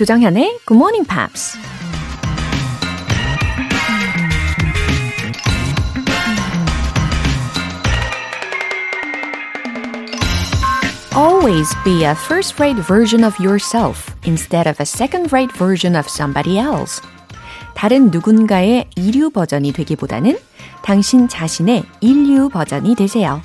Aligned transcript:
조정현의 0.00 0.60
Good 0.64 0.78
Morning 0.78 1.06
Pops. 1.06 1.58
Always 11.14 11.68
be 11.84 12.04
a 12.04 12.12
first-rate 12.12 12.80
version 12.82 13.22
of 13.24 13.36
yourself 13.38 14.16
instead 14.24 14.66
of 14.66 14.80
a 14.80 14.86
second-rate 14.86 15.52
version 15.58 15.94
of 15.94 16.08
somebody 16.08 16.58
else. 16.58 17.02
다른 17.74 18.10
누군가의 18.10 18.88
이류 18.96 19.28
버전이 19.28 19.72
되기보다는 19.72 20.38
당신 20.82 21.28
자신의 21.28 21.84
인류 22.00 22.48
버전이 22.48 22.94
되세요. 22.94 23.42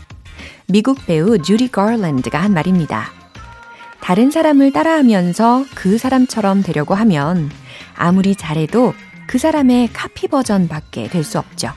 미국 0.67 1.05
배우 1.05 1.37
주리 1.37 1.67
거랜드가 1.67 2.41
한 2.41 2.53
말입니다. 2.53 3.24
다른 4.05 4.29
사람을 4.29 4.71
따라하면서 4.71 5.65
그 5.73 5.97
사람처럼 5.97 6.61
되려고 6.61 6.93
하면 6.93 7.49
아무리 7.95 8.35
잘해도 8.35 8.93
그 9.25 9.39
사람의 9.39 9.89
카피 9.93 10.27
버전밖에 10.27 11.07
될 11.07 11.23
수 11.23 11.39
없죠. 11.39 11.71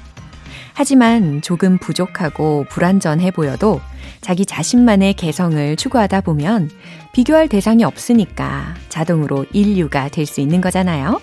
하지만 0.75 1.41
조금 1.41 1.79
부족하고 1.79 2.67
불완전해 2.69 3.31
보여도 3.31 3.81
자기 4.21 4.45
자신만의 4.45 5.15
개성을 5.15 5.77
추구하다 5.77 6.21
보면 6.21 6.71
비교할 7.15 7.49
대상이 7.49 7.83
없으니까 7.85 8.75
자동으로 8.91 9.47
인류가 9.55 10.11
될 10.11 10.27
수 10.27 10.43
있는 10.43 10.61
거잖아요. 10.61 11.23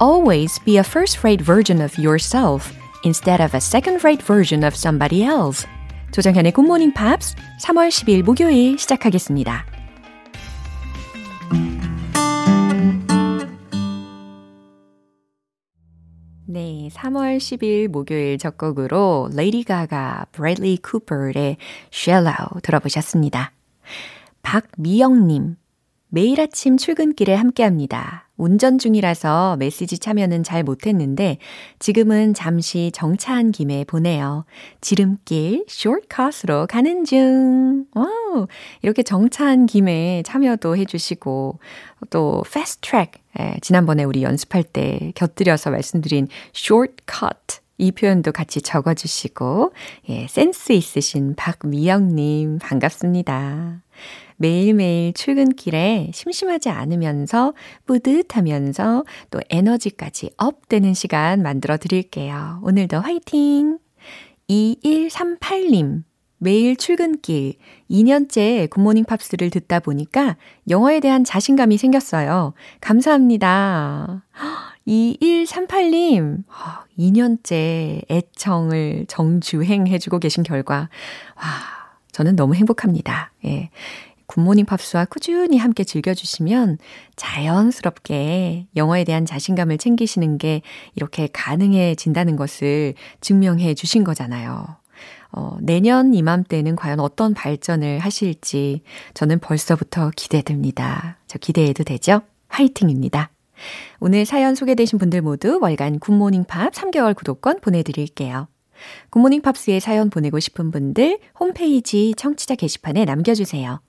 Always 0.00 0.58
be 0.64 0.76
a 0.76 0.80
first-rate 0.80 1.44
version 1.44 1.84
of 1.84 2.00
yourself 2.02 2.72
instead 3.04 3.42
of 3.44 3.54
a 3.54 3.60
second-rate 3.60 4.24
version 4.24 4.64
of 4.64 4.74
somebody 4.74 5.22
else. 5.22 5.68
조정현의 6.12 6.52
Good 6.52 6.66
Morning 6.66 6.94
Pops 6.94 7.36
3월 7.62 7.88
10일 7.90 8.22
목요일 8.22 8.78
시작하겠습니다. 8.78 9.73
네, 16.54 16.88
3월 16.92 17.38
10일 17.38 17.88
목요일 17.88 18.38
첫 18.38 18.56
곡으로 18.56 19.28
레이디 19.34 19.64
가가 19.64 20.26
브래들리 20.30 20.76
쿠퍼의 20.76 21.56
Shallow 21.92 22.60
들어보셨습니다. 22.62 23.50
박미영님, 24.42 25.56
매일 26.14 26.40
아침 26.40 26.76
출근길에 26.76 27.34
함께합니다. 27.34 28.28
운전 28.36 28.78
중이라서 28.78 29.56
메시지 29.56 29.98
참여는 29.98 30.44
잘 30.44 30.62
못했는데 30.62 31.38
지금은 31.80 32.34
잠시 32.34 32.92
정차한 32.94 33.50
김에 33.50 33.82
보내요. 33.82 34.44
지름길 34.80 35.64
숏컷으로 35.66 36.68
가는 36.68 37.04
중. 37.04 37.86
오, 37.96 38.46
이렇게 38.82 39.02
정차한 39.02 39.66
김에 39.66 40.22
참여도 40.24 40.76
해주시고 40.76 41.58
또 42.10 42.44
fast 42.46 42.80
track 42.82 43.20
예, 43.40 43.56
지난번에 43.60 44.04
우리 44.04 44.22
연습할 44.22 44.62
때 44.62 45.10
곁들여서 45.16 45.72
말씀드린 45.72 46.28
shortcut 46.54 47.63
이 47.78 47.92
표현도 47.92 48.32
같이 48.32 48.62
적어주시고 48.62 49.72
예, 50.08 50.26
센스 50.28 50.72
있으신 50.72 51.34
박미영님 51.36 52.58
반갑습니다. 52.60 53.82
매일매일 54.36 55.12
출근길에 55.12 56.10
심심하지 56.12 56.68
않으면서 56.68 57.54
뿌듯하면서 57.86 59.04
또 59.30 59.40
에너지까지 59.48 60.30
up 60.36 60.68
되는 60.68 60.94
시간 60.94 61.42
만들어 61.42 61.76
드릴게요. 61.76 62.60
오늘도 62.62 62.98
화이팅! 62.98 63.78
2138님. 64.48 66.02
매일 66.38 66.76
출근길 66.76 67.54
2년째 67.90 68.68
굿모닝 68.68 69.04
팝스를 69.04 69.48
듣다 69.48 69.80
보니까 69.80 70.36
영어에 70.68 71.00
대한 71.00 71.24
자신감이 71.24 71.78
생겼어요. 71.78 72.52
감사합니다. 72.82 74.24
2138님, 74.86 76.44
2년째 76.98 78.02
애청을 78.10 79.06
정주행해주고 79.08 80.18
계신 80.18 80.42
결과, 80.42 80.88
와, 81.36 81.42
저는 82.12 82.36
너무 82.36 82.54
행복합니다. 82.54 83.32
예. 83.44 83.70
굿모닝 84.26 84.64
팝스와 84.64 85.04
꾸준히 85.04 85.58
함께 85.58 85.84
즐겨주시면 85.84 86.78
자연스럽게 87.16 88.68
영어에 88.74 89.04
대한 89.04 89.26
자신감을 89.26 89.78
챙기시는 89.78 90.38
게 90.38 90.62
이렇게 90.94 91.28
가능해진다는 91.32 92.36
것을 92.36 92.94
증명해 93.20 93.74
주신 93.74 94.02
거잖아요. 94.02 94.66
어, 95.32 95.56
내년 95.60 96.14
이맘때는 96.14 96.76
과연 96.76 97.00
어떤 97.00 97.34
발전을 97.34 97.98
하실지 97.98 98.82
저는 99.14 99.40
벌써부터 99.40 100.10
기대됩니다. 100.16 101.18
저 101.26 101.38
기대해도 101.38 101.84
되죠? 101.84 102.22
화이팅입니다. 102.48 103.33
오늘 104.00 104.24
사연 104.24 104.54
소개되신 104.54 104.98
분들 104.98 105.22
모두 105.22 105.58
월간 105.60 105.98
굿모닝 105.98 106.44
팝스 106.44 106.72
3개월 106.72 107.14
구독권 107.14 107.60
보내드릴게요. 107.60 108.48
굿모닝 109.10 109.42
팝스에 109.42 109.80
사연 109.80 110.10
보내고 110.10 110.40
싶은 110.40 110.70
분들 110.70 111.18
홈페이지 111.38 112.14
청취자 112.16 112.56
게시판에 112.56 113.04
남겨주세요. 113.04 113.80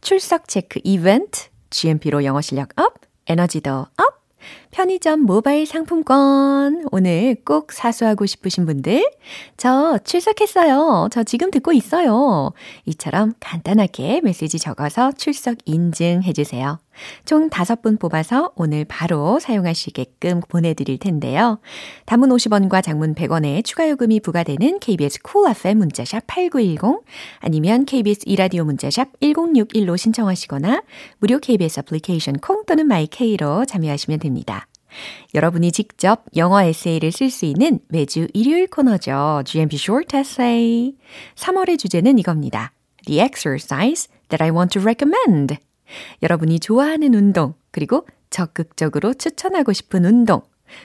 출석 0.00 0.48
체크 0.48 0.80
이벤트, 0.84 1.48
GMP로 1.70 2.24
영어 2.24 2.40
실력 2.40 2.70
up, 2.78 2.94
에너지도 3.26 3.70
up, 3.70 4.18
편의점 4.70 5.20
모바일 5.20 5.66
상품권. 5.66 6.86
오늘 6.92 7.36
꼭 7.44 7.72
사수하고 7.72 8.26
싶으신 8.26 8.66
분들, 8.66 9.04
저 9.56 9.98
출석했어요. 10.04 11.08
저 11.10 11.22
지금 11.24 11.50
듣고 11.50 11.72
있어요. 11.72 12.52
이처럼 12.86 13.34
간단하게 13.40 14.20
메시지 14.22 14.58
적어서 14.58 15.12
출석 15.12 15.56
인증해 15.64 16.32
주세요. 16.32 16.78
총 17.24 17.48
5분 17.50 17.98
뽑아서 17.98 18.52
오늘 18.54 18.84
바로 18.84 19.38
사용하시게끔 19.40 20.42
보내드릴 20.48 20.98
텐데요. 20.98 21.60
단문 22.06 22.30
50원과 22.30 22.82
장문 22.82 23.14
100원의 23.14 23.64
추가 23.64 23.88
요금이 23.88 24.20
부과되는 24.20 24.80
KBS 24.80 25.22
쿨 25.22 25.50
FM 25.50 25.78
문자샵 25.78 26.26
8910 26.26 27.04
아니면 27.38 27.84
KBS 27.84 28.22
이라디오 28.26 28.64
문자샵 28.64 29.20
1061로 29.20 29.96
신청하시거나 29.96 30.82
무료 31.18 31.38
KBS 31.38 31.80
애플리케이션 31.80 32.38
콩 32.38 32.64
또는 32.66 32.86
마이케이로 32.86 33.64
참여하시면 33.64 34.20
됩니다. 34.20 34.66
여러분이 35.34 35.72
직접 35.72 36.24
영어 36.36 36.62
에세이를 36.62 37.12
쓸 37.12 37.30
수 37.30 37.44
있는 37.44 37.80
매주 37.88 38.26
일요일 38.32 38.66
코너죠. 38.66 39.42
GMP 39.44 39.76
Short 39.76 40.16
Essay. 40.16 40.94
3월의 41.36 41.78
주제는 41.78 42.18
이겁니다. 42.18 42.72
The 43.06 43.20
exercise 43.20 44.08
that 44.28 44.42
I 44.42 44.50
want 44.50 44.78
to 44.78 44.82
recommend. 44.82 45.67
여러분이 46.22 46.60
좋아하는 46.60 47.14
운동, 47.14 47.54
그리고 47.70 48.06
적극적으로 48.30 49.14
추천하고 49.14 49.72
싶은 49.72 50.04
운동. 50.04 50.42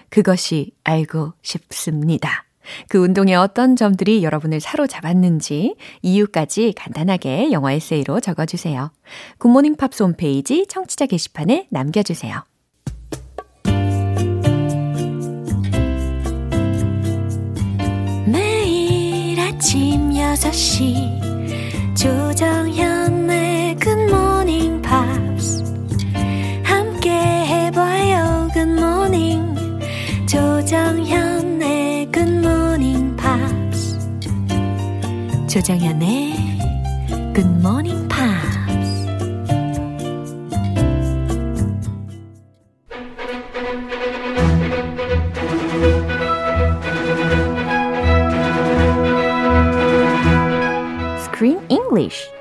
그것이 0.10 0.72
알고 0.84 1.34
싶습니다. 1.42 2.46
그 2.88 2.98
운동의 2.98 3.36
어떤 3.36 3.76
점들이 3.76 4.24
여러분을 4.24 4.60
사로잡았는지 4.62 5.76
이유까지 6.02 6.74
간단하게 6.78 7.52
영어 7.52 7.70
에세이로 7.72 8.22
적어주세요. 8.22 8.92
굿모닝 9.38 9.76
팝스 9.76 10.04
홈페이지 10.04 10.66
청취자 10.68 11.08
게시판에 11.08 11.68
남겨주세요. 11.70 12.44
매일 18.26 19.40
아침 19.40 20.12
6시 20.12 21.96
조정현의 21.96 23.53
조정현의 30.74 32.12
굿모닝 32.12 33.16
팝스 33.16 34.00
조정현의 35.48 36.34
굿모닝 37.36 38.08
팝스 38.08 38.58
Screen 51.20 51.60
English 51.70 52.32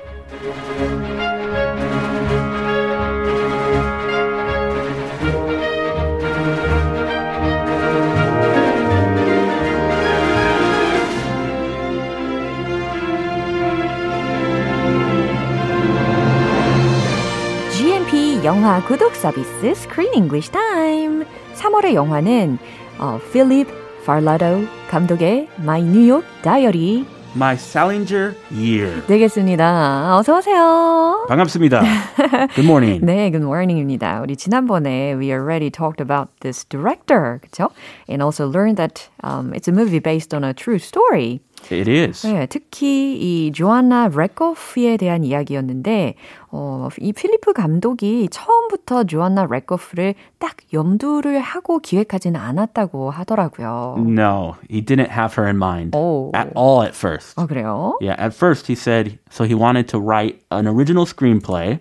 영화 18.72 18.82
구독 18.82 19.14
서비스 19.14 19.72
Screen 19.72 20.14
English 20.14 20.50
Time 20.50 21.26
3월의 21.54 21.92
영화는 21.92 22.56
어, 22.98 23.20
필립 23.30 23.68
팔라도 24.06 24.64
감독의 24.88 25.48
My 25.58 25.82
New 25.82 26.10
York 26.10 26.26
Diary 26.42 27.04
My 27.36 27.56
Salinger 27.56 28.34
Year. 28.50 29.04
되겠습니다. 29.06 30.16
어서 30.16 30.38
오세요. 30.38 31.26
반갑습니다. 31.28 31.82
Good 32.54 32.64
morning. 32.64 33.04
네, 33.04 33.30
good 33.30 33.44
morning입니다. 33.44 34.22
우리 34.22 34.34
지난번에 34.34 35.12
we 35.12 35.30
already 35.30 35.70
talked 35.70 36.00
about 36.00 36.30
this 36.40 36.64
director, 36.64 37.40
그렇죠? 37.42 37.68
And 38.08 38.22
also 38.22 38.48
learned 38.48 38.78
that 38.78 39.10
um, 39.22 39.52
it's 39.52 39.68
a 39.68 39.72
movie 39.72 40.00
based 40.00 40.34
on 40.34 40.42
a 40.42 40.54
true 40.54 40.78
story. 40.78 41.40
It 41.70 41.90
is. 41.90 42.26
네, 42.26 42.46
특히 42.46 43.16
이 43.18 43.52
조안나 43.52 44.08
레코프에 44.14 44.96
대한 44.96 45.24
이야기였는데 45.24 46.14
어, 46.50 46.88
이 46.98 47.12
필리프 47.12 47.52
감독이 47.52 48.28
처음부터 48.30 49.04
조안나 49.04 49.46
레코프를 49.50 50.14
딱 50.38 50.56
염두를 50.72 51.40
하고 51.40 51.78
기획하지는 51.80 52.40
않았다고 52.40 53.10
하더라고요. 53.10 53.96
No, 53.98 54.54
he 54.70 54.80
didn't 54.82 55.10
have 55.10 55.34
her 55.36 55.46
in 55.46 55.56
mind 55.56 55.96
오. 55.96 56.32
at 56.34 56.50
all 56.56 56.82
at 56.82 56.94
first. 56.96 57.38
어, 57.38 57.46
그래요? 57.46 57.98
Yeah, 58.00 58.16
at 58.18 58.34
first 58.34 58.66
he 58.66 58.74
said 58.74 59.18
so 59.30 59.44
he 59.44 59.54
wanted 59.54 59.88
to 59.88 59.98
write 60.00 60.40
an 60.50 60.66
original 60.66 61.04
screenplay, 61.04 61.80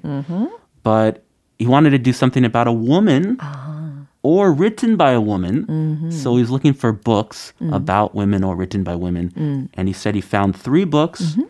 but 0.83 1.23
he 1.59 1.65
wanted 1.65 1.91
to 1.91 1.97
do 1.99 2.11
something 2.11 2.43
about 2.45 2.67
a 2.67 2.73
woman 2.73 3.37
or 4.22 4.52
written 4.52 4.96
by 4.96 5.12
a 5.12 5.20
woman. 5.20 5.66
Mm-hmm. 5.66 6.10
So 6.10 6.36
he's 6.36 6.50
looking 6.50 6.72
for 6.72 6.92
books 6.92 7.52
mm-hmm. 7.60 7.72
about 7.72 8.14
women 8.14 8.44
or 8.44 8.56
written 8.56 8.84
by 8.84 8.94
women. 8.94 9.30
Mm-hmm. 9.30 9.64
And 9.74 9.88
he 9.88 9.94
said 9.94 10.14
he 10.14 10.20
found 10.20 10.56
three 10.56 10.84
books. 10.84 11.22
Mm-hmm. 11.22 11.42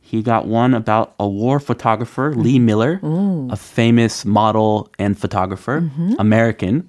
He 0.00 0.22
got 0.22 0.46
one 0.46 0.72
about 0.72 1.14
a 1.20 1.28
war 1.28 1.60
photographer, 1.60 2.34
Lee 2.34 2.56
mm-hmm. 2.56 2.66
Miller, 2.66 3.00
Ooh. 3.04 3.48
a 3.50 3.56
famous 3.56 4.24
model 4.24 4.90
and 4.98 5.18
photographer, 5.18 5.82
mm-hmm. 5.82 6.14
American. 6.18 6.88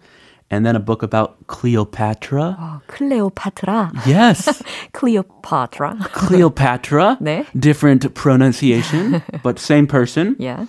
And 0.51 0.65
then 0.65 0.75
a 0.75 0.79
book 0.79 1.03
about 1.03 1.45
Cleopatra. 1.45 2.57
Oh, 2.59 2.81
Cleopatra. 2.87 3.91
Yes. 4.07 4.63
Cleopatra. 4.93 5.97
Cleopatra. 6.11 7.17
네. 7.21 7.45
Different 7.59 8.15
pronunciation, 8.15 9.21
but 9.43 9.59
same 9.59 9.85
person. 9.85 10.35
Yeah. 10.39 10.65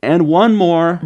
And 0.00 0.28
one 0.28 0.54
more 0.54 1.00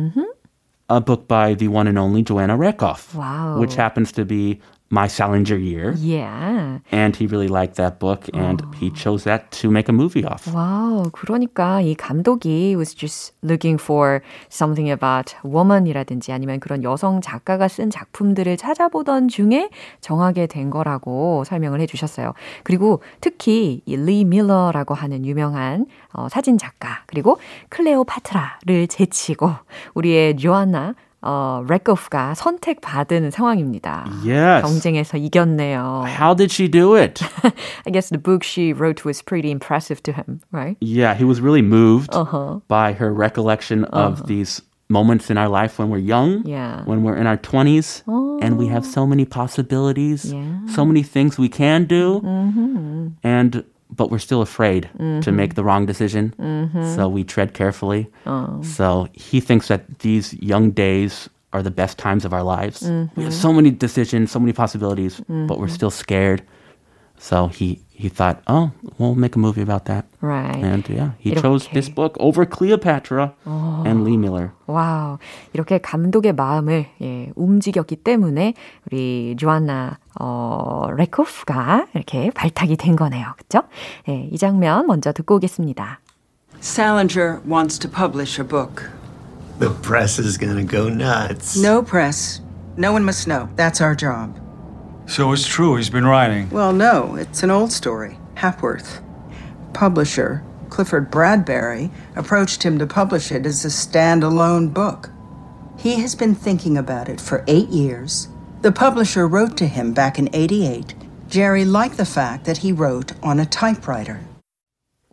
a 0.96 1.00
book 1.00 1.26
by 1.28 1.54
the 1.54 1.68
one 1.68 1.86
and 1.88 1.98
only 1.98 2.22
Joanna 2.22 2.56
Rakoff, 2.56 3.14
Wow. 3.14 3.58
which 3.58 3.74
happens 3.74 4.12
to 4.12 4.24
be 4.24 4.60
my 4.92 5.08
Salinger 5.08 5.56
year. 5.56 5.94
Yeah. 5.96 6.80
And 6.92 7.16
he 7.16 7.26
really 7.26 7.48
liked 7.48 7.76
that 7.76 7.98
book, 7.98 8.28
and 8.34 8.62
he 8.78 8.90
chose 8.90 9.24
that 9.24 9.50
to 9.62 9.70
make 9.70 9.88
a 9.88 9.92
movie 9.92 10.24
of. 10.24 10.46
Wow, 10.52 11.10
그러니까 11.10 11.80
이 11.80 11.94
감독이 11.94 12.76
was 12.76 12.94
just 12.94 13.32
looking 13.42 13.80
for 13.80 14.20
something 14.50 14.92
about 14.92 15.34
woman이라든지 15.44 16.32
아니면 16.32 16.60
그런 16.60 16.84
여성 16.84 17.22
작가가 17.22 17.68
쓴 17.68 17.88
작품들을 17.88 18.56
찾아보던 18.58 19.28
중에 19.28 19.70
정하게 20.02 20.46
된 20.46 20.68
거라고 20.68 21.44
설명을 21.44 21.80
해 21.80 21.86
주셨어요. 21.86 22.34
그리고 22.62 23.02
특히 23.20 23.80
리 23.86 24.24
밀러라고 24.26 24.92
하는 24.94 25.24
유명한 25.24 25.86
어, 26.12 26.28
사진 26.28 26.58
작가 26.58 27.02
그리고 27.06 27.38
클레오파트라를 27.70 28.88
제치고 28.88 29.50
우리의 29.94 30.36
조안나 30.36 30.94
어, 31.21 31.63
레코프가 31.67 32.35
선택받은 32.35 33.31
상황입니다. 33.31 34.05
Yes. 34.23 34.61
경쟁에서 34.61 35.17
이겼네요. 35.17 36.03
How 36.05 36.35
did 36.35 36.51
she 36.53 36.69
do 36.69 36.95
it? 36.95 37.23
I 37.85 37.91
guess 37.91 38.09
the 38.09 38.21
book 38.21 38.43
she 38.43 38.71
wrote 38.71 39.03
was 39.03 39.21
pretty 39.23 39.49
impressive 39.49 40.01
to 40.03 40.11
him, 40.13 40.41
right? 40.51 40.77
yeah, 40.79 41.15
he 41.17 41.25
was 41.25 41.41
really 41.41 41.63
moved 41.63 42.13
Uh-huh. 42.13 42.59
by 42.67 42.93
her 42.93 43.11
recollection 43.11 43.83
of 43.85 44.27
these 44.27 44.61
moments 44.89 45.29
in 45.29 45.37
our 45.37 45.49
life 45.49 45.79
when 45.79 45.89
we're 45.89 45.97
young, 45.97 46.43
Yeah. 46.45 46.83
when 46.85 47.01
we're 47.03 47.17
in 47.17 47.25
our 47.27 47.35
20s, 47.35 48.03
and 48.41 48.57
we 48.57 48.67
have 48.67 48.85
so 48.85 49.05
many 49.05 49.25
possibilities, 49.25 50.31
Yeah. 50.31 50.63
so 50.69 50.85
many 50.85 51.01
things 51.03 51.37
we 51.39 51.49
can 51.49 51.85
do, 51.89 52.21
and 53.23 53.63
but 53.94 54.10
we're 54.10 54.18
still 54.18 54.42
afraid 54.42 54.82
to 54.82 54.98
mm-hmm. 54.98 55.36
make 55.36 55.54
the 55.54 55.62
wrong 55.62 55.86
decision. 55.86 56.34
Mm-hmm. 56.38 56.94
So 56.94 57.08
we 57.08 57.24
tread 57.24 57.54
carefully. 57.54 58.08
Oh. 58.26 58.62
So 58.62 59.06
he 59.12 59.40
thinks 59.40 59.68
that 59.68 60.00
these 60.00 60.34
young 60.34 60.70
days 60.70 61.28
are 61.52 61.62
the 61.62 61.70
best 61.70 61.98
times 61.98 62.24
of 62.24 62.32
our 62.32 62.42
lives. 62.42 62.82
We 62.82 62.88
have 62.88 63.10
mm-hmm. 63.10 63.30
so 63.30 63.52
many 63.52 63.70
decisions, 63.70 64.30
so 64.30 64.40
many 64.40 64.52
possibilities, 64.52 65.20
but 65.28 65.58
we're 65.58 65.68
still 65.68 65.90
scared. 65.90 66.42
So 67.18 67.48
he 67.48 67.82
he 68.02 68.08
thought, 68.08 68.42
oh, 68.48 68.72
we'll 68.98 69.14
make 69.14 69.36
a 69.36 69.38
movie 69.38 69.62
about 69.62 69.84
that. 69.84 70.06
Right. 70.20 70.56
And 70.56 70.82
yeah, 70.88 71.12
he 71.20 71.36
chose 71.36 71.68
이렇게. 71.68 71.74
this 71.74 71.88
book 71.88 72.16
over 72.18 72.44
Cleopatra 72.44 73.32
and 73.46 74.02
Lee 74.02 74.16
Miller. 74.16 74.50
와우. 74.66 75.18
이렇게 75.52 75.78
감독의 75.78 76.32
마음을 76.32 76.86
예, 77.00 77.30
움직였기 77.36 77.96
때문에 77.96 78.54
우리 78.90 79.36
조안나 79.38 79.98
어, 80.18 80.88
레코프가 80.96 81.86
이렇게 81.94 82.32
발탁이 82.32 82.76
된 82.76 82.96
거네요. 82.96 83.34
그렇죠? 83.36 83.68
예, 84.08 84.28
이 84.32 84.36
장면 84.36 84.88
먼저 84.88 85.12
듣고 85.12 85.36
오겠습니다. 85.36 86.00
Salinger 86.60 87.40
wants 87.46 87.78
to 87.78 87.88
publish 87.88 88.40
a 88.40 88.44
book. 88.44 88.90
The 89.60 89.70
press 89.82 90.18
is 90.18 90.36
gonna 90.36 90.64
go 90.66 90.88
nuts. 90.88 91.56
No 91.56 91.82
press. 91.82 92.40
No 92.76 92.90
one 92.90 93.04
must 93.04 93.28
know. 93.28 93.48
That's 93.54 93.80
our 93.80 93.94
job. 93.94 94.41
So 95.06 95.32
it's 95.32 95.46
true, 95.46 95.76
he's 95.76 95.90
been 95.90 96.06
writing. 96.06 96.48
Well, 96.50 96.72
no, 96.72 97.16
it's 97.16 97.42
an 97.42 97.50
old 97.50 97.72
story. 97.72 98.18
Hapworth. 98.34 99.02
Publisher, 99.72 100.42
Clifford 100.70 101.10
Bradbury, 101.10 101.90
approached 102.16 102.62
him 102.62 102.78
to 102.78 102.86
publish 102.86 103.30
it 103.30 103.44
as 103.44 103.64
a 103.64 103.68
standalone 103.68 104.72
book. 104.72 105.10
He 105.78 106.00
has 106.00 106.14
been 106.14 106.34
thinking 106.34 106.76
about 106.78 107.08
it 107.08 107.20
for 107.20 107.44
eight 107.46 107.68
years. 107.68 108.28
The 108.62 108.72
publisher 108.72 109.26
wrote 109.26 109.56
to 109.58 109.66
him 109.66 109.92
back 109.92 110.18
in 110.18 110.30
88. 110.32 110.94
Jerry 111.28 111.64
liked 111.64 111.96
the 111.96 112.04
fact 112.04 112.44
that 112.44 112.58
he 112.58 112.72
wrote 112.72 113.12
on 113.22 113.40
a 113.40 113.46
typewriter. 113.46 114.20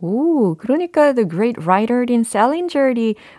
오, 0.01 0.55
그러니까 0.55 1.13
the 1.13 1.25
great 1.25 1.57
writer 1.65 2.03
in 2.07 2.25
Salinger 2.25 2.93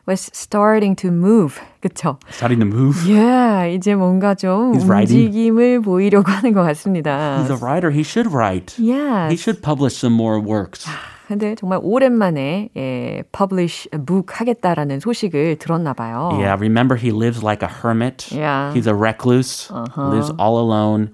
was 0.07 0.31
starting 0.33 0.97
to 0.97 1.11
move. 1.11 1.61
그쵸? 1.83 2.19
Starting 2.31 2.59
to 2.61 2.67
move. 2.67 2.97
Yeah, 3.07 3.67
이제 3.67 3.95
뭔가 3.95 4.35
좀 4.35 4.73
He's 4.73 4.87
writing. 4.87 5.27
움직임을 5.29 5.83
보이려고 5.83 6.31
하는 6.31 6.55
것 6.55 6.63
같습니다. 6.63 7.45
He's 7.45 7.51
a 7.51 7.59
writer. 7.61 7.91
He 7.91 8.03
should 8.03 8.33
write. 8.33 8.75
Yes. 8.79 9.31
He 9.31 9.37
should 9.37 9.61
publish 9.63 9.97
some 9.97 10.15
more 10.17 10.41
works. 10.41 10.89
근데 11.29 11.57
정말 11.57 11.81
오랜만에 11.83 12.71
예, 12.77 13.23
publish 13.33 13.89
a 13.93 13.99
book 13.99 14.33
하겠다라는 14.33 15.01
소식을 15.01 15.57
들었나 15.57 15.93
봐요. 15.93 16.31
Yeah, 16.39 16.57
remember 16.59 16.97
he 16.97 17.11
lives 17.11 17.43
like 17.43 17.63
a 17.63 17.69
hermit. 17.69 18.31
Yeah. 18.31 18.73
He's 18.73 18.87
a 18.87 18.95
recluse, 18.95 19.69
lives 19.97 20.31
all 20.39 20.59
alone. 20.59 21.11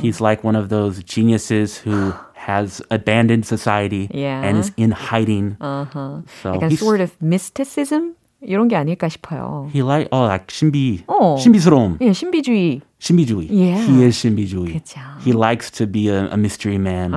He's 0.00 0.20
like 0.20 0.44
one 0.44 0.56
of 0.56 0.70
those 0.70 1.02
geniuses 1.02 1.76
who 1.76 2.14
has 2.42 2.80
abandoned 2.90 3.44
society 3.46 4.08
Yeah. 4.12 4.42
and 4.42 4.58
is 4.58 4.72
in 4.76 4.90
hiding. 4.92 5.56
So 5.60 6.52
약간 6.54 6.70
he's, 6.70 6.80
sort 6.80 7.00
of 7.00 7.12
mysticism 7.22 8.14
이런 8.40 8.68
게 8.68 8.76
아닐까 8.76 9.08
싶어요. 9.08 9.68
he 9.72 9.82
like 9.82 10.08
oh 10.12 10.24
like 10.26 10.46
신비 10.48 11.04
어. 11.08 11.36
신비스러움 11.38 11.98
예, 12.00 12.12
신비주의. 12.12 12.80
신비주의. 13.03 13.49
Yeah. 13.51 13.83
He 13.83 14.05
is 14.05 14.15
신비주의. 14.17 14.71
그쵸. 14.79 15.01
He 15.25 15.33
likes 15.33 15.69
to 15.71 15.85
be 15.85 16.07
a, 16.07 16.29
a 16.31 16.37
mystery 16.37 16.77
man. 16.79 17.11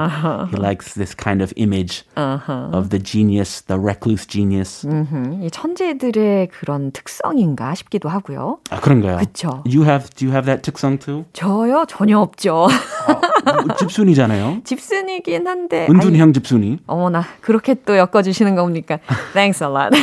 He 0.50 0.58
likes 0.58 0.94
this 0.94 1.14
kind 1.14 1.40
of 1.40 1.52
image 1.54 2.02
of 2.16 2.90
the 2.90 2.98
genius, 2.98 3.62
the 3.62 3.78
recluse 3.80 4.26
genius. 4.26 4.84
음, 4.84 5.40
이 5.44 5.48
천재들의 5.50 6.48
그런 6.48 6.90
특성인가 6.90 7.76
싶기도 7.76 8.08
하고요. 8.08 8.58
아, 8.70 8.80
그런가요? 8.80 9.18
그쵸. 9.18 9.62
You 9.64 9.84
have 9.84 10.10
do 10.10 10.26
you 10.26 10.34
have 10.34 10.46
that 10.46 10.62
특성 10.62 10.98
too? 10.98 11.24
저요 11.32 11.84
전혀 11.88 12.18
없죠. 12.18 12.66
뭐, 13.46 13.76
집순이잖아요. 13.78 14.62
집순이긴 14.64 15.46
한데. 15.46 15.86
은둔형 15.88 16.32
집순이. 16.32 16.78
어머나 16.88 17.22
그렇게 17.40 17.74
또 17.74 17.96
엮어주시는 17.96 18.56
겁니까? 18.56 18.98
Thanks 19.34 19.62
a 19.62 19.70
lot. 19.70 19.94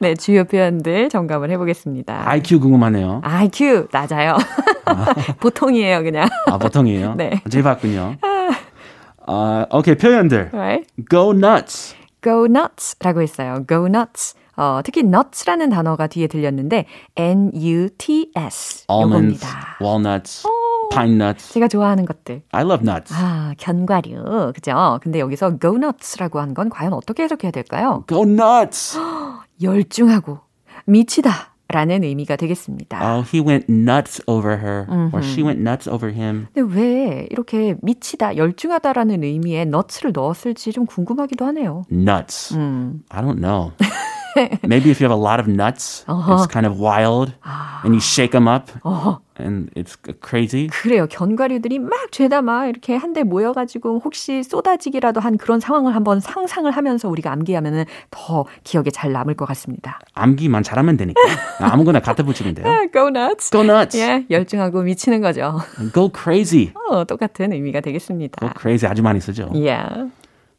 네 0.00 0.14
주요 0.14 0.44
표현들 0.44 1.08
점검을 1.08 1.50
해보겠습니다. 1.52 2.28
IQ 2.28 2.60
궁금하네요. 2.60 3.22
IQ 3.24 3.88
낮아요. 3.92 4.36
보통이에요 5.40 6.02
그냥. 6.02 6.28
아, 6.46 6.58
보통이에요? 6.58 7.14
네. 7.14 7.42
제 7.50 7.62
봤군요. 7.62 8.16
아, 9.26 9.66
오케이, 9.70 9.96
표현들. 9.96 10.50
Right? 10.52 10.86
Go 11.10 11.32
nuts. 11.34 11.94
Go 12.22 12.46
nuts라고 12.46 13.20
했어요. 13.22 13.64
Go 13.68 13.86
nuts. 13.86 14.34
어, 14.56 14.80
특히 14.82 15.00
nuts라는 15.02 15.70
단어가 15.70 16.06
뒤에 16.08 16.26
들렸는데 16.26 16.86
N-U-T-S 17.16 18.86
Almonds, 18.90 19.44
요겁니다. 19.44 19.76
walnuts, 19.80 20.48
pine 20.90 21.14
nuts. 21.14 21.52
제가 21.52 21.68
좋아하는 21.68 22.04
것들. 22.06 22.42
I 22.50 22.64
love 22.64 22.82
nuts. 22.88 23.14
아, 23.16 23.52
견과류. 23.58 24.52
그죠? 24.54 24.98
근데 25.02 25.20
여기서 25.20 25.58
go 25.60 25.76
nuts라고 25.76 26.40
한 26.40 26.54
건 26.54 26.70
과연 26.70 26.92
어떻게 26.92 27.22
해석해야 27.22 27.52
될까요? 27.52 28.04
Go 28.08 28.22
nuts. 28.24 28.98
열중하고 29.62 30.38
미치다 30.86 31.30
라는 31.70 32.02
의미가 32.02 32.36
되겠습니다. 32.36 32.98
Oh, 33.02 33.22
he 33.30 33.40
went 33.44 33.66
nuts 33.68 34.22
over 34.26 34.56
her, 34.56 34.86
or 35.12 35.22
she 35.22 35.42
went 35.42 35.60
nuts 35.60 35.86
over 35.86 36.10
him. 36.10 36.46
근데 36.54 36.74
왜 36.74 37.26
이렇게 37.30 37.76
미치다, 37.82 38.36
열중하다라는 38.38 39.22
의미의 39.22 39.66
nuts를 39.66 40.12
넣었을지 40.14 40.72
좀 40.72 40.86
궁금하기도 40.86 41.44
하네요. 41.44 41.84
Nuts. 41.92 42.54
I 43.10 43.20
don't 43.20 43.40
know. 43.40 43.72
Maybe 44.62 44.90
if 44.90 45.00
you 45.00 45.08
have 45.08 45.10
a 45.10 45.20
lot 45.20 45.40
of 45.40 45.48
nuts, 45.48 46.04
it's 46.08 46.46
kind 46.46 46.64
of 46.64 46.78
wild, 46.78 47.34
and 47.84 47.92
you 47.92 48.00
shake 48.00 48.30
them 48.32 48.48
up, 48.48 48.70
and 49.40 49.70
it's 49.74 49.96
crazy. 50.26 50.68
그래요. 50.68 51.06
견과류들이 51.08 51.78
막 51.78 52.10
죄다 52.10 52.42
막 52.42 52.66
이렇게 52.66 52.96
한데 52.96 53.22
모여 53.22 53.52
가지고 53.52 54.00
혹시 54.04 54.42
쏟아지기라도 54.42 55.20
한 55.20 55.36
그런 55.36 55.60
상황을 55.60 55.94
한번 55.94 56.20
상상을 56.20 56.70
하면서 56.70 57.08
우리가 57.08 57.32
암기하면은 57.32 57.84
더 58.10 58.46
기억에 58.64 58.90
잘 58.90 59.12
남을 59.12 59.34
것 59.34 59.44
같습니다. 59.46 59.98
암기만 60.14 60.62
잘하면 60.62 60.96
되니까 60.96 61.20
아무거나 61.60 62.00
갖다 62.00 62.22
붙이면 62.22 62.54
돼요. 62.54 62.66
Go 62.92 63.08
nuts. 63.08 63.50
Go 63.50 63.62
nuts. 63.62 63.96
예, 63.98 64.26
열중하고 64.30 64.82
미치는 64.82 65.20
거죠. 65.20 65.60
Go 65.94 66.10
crazy. 66.14 66.72
어, 66.90 67.04
똑같은 67.04 67.52
의미가 67.52 67.80
되겠습니다. 67.80 68.40
Go 68.40 68.50
crazy 68.58 68.90
아주 68.90 69.02
많이 69.02 69.20
쓰죠. 69.20 69.50
Yeah. 69.52 70.10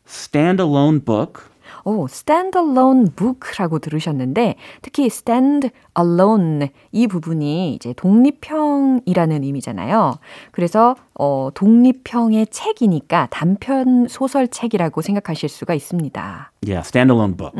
Standalone 0.07 1.03
book. 1.05 1.48
오, 1.85 2.05
standalone 2.05 3.07
book라고 3.15 3.79
들으셨는데 3.79 4.55
특히 4.81 5.05
stand 5.05 5.69
alone 5.97 6.69
이 6.91 7.07
부분이 7.07 7.75
이제 7.75 7.93
독립형이라는 7.93 9.43
의미잖아요. 9.43 10.15
그래서 10.51 10.95
어, 11.15 11.49
독립형의 11.53 12.47
책이니까 12.47 13.27
단편 13.31 14.07
소설 14.07 14.47
책이라고 14.47 15.01
생각하실 15.01 15.49
수가 15.49 15.73
있습니다. 15.73 16.51
Yeah, 16.65 16.83
standalone 16.87 17.35
book. 17.37 17.53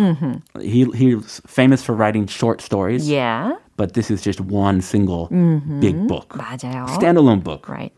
He 0.62 0.86
he's 0.86 1.42
famous 1.48 1.84
for 1.84 1.96
writing 1.96 2.28
short 2.28 2.62
stories, 2.62 3.10
Yeah. 3.10 3.54
but 3.78 3.94
this 3.94 4.12
is 4.12 4.22
just 4.22 4.42
one 4.42 4.80
single 4.82 5.28
big 5.80 6.08
book. 6.08 6.30
맞아요. 6.38 6.86
Standalone 6.88 7.44
book. 7.44 7.68
Right. 7.70 7.94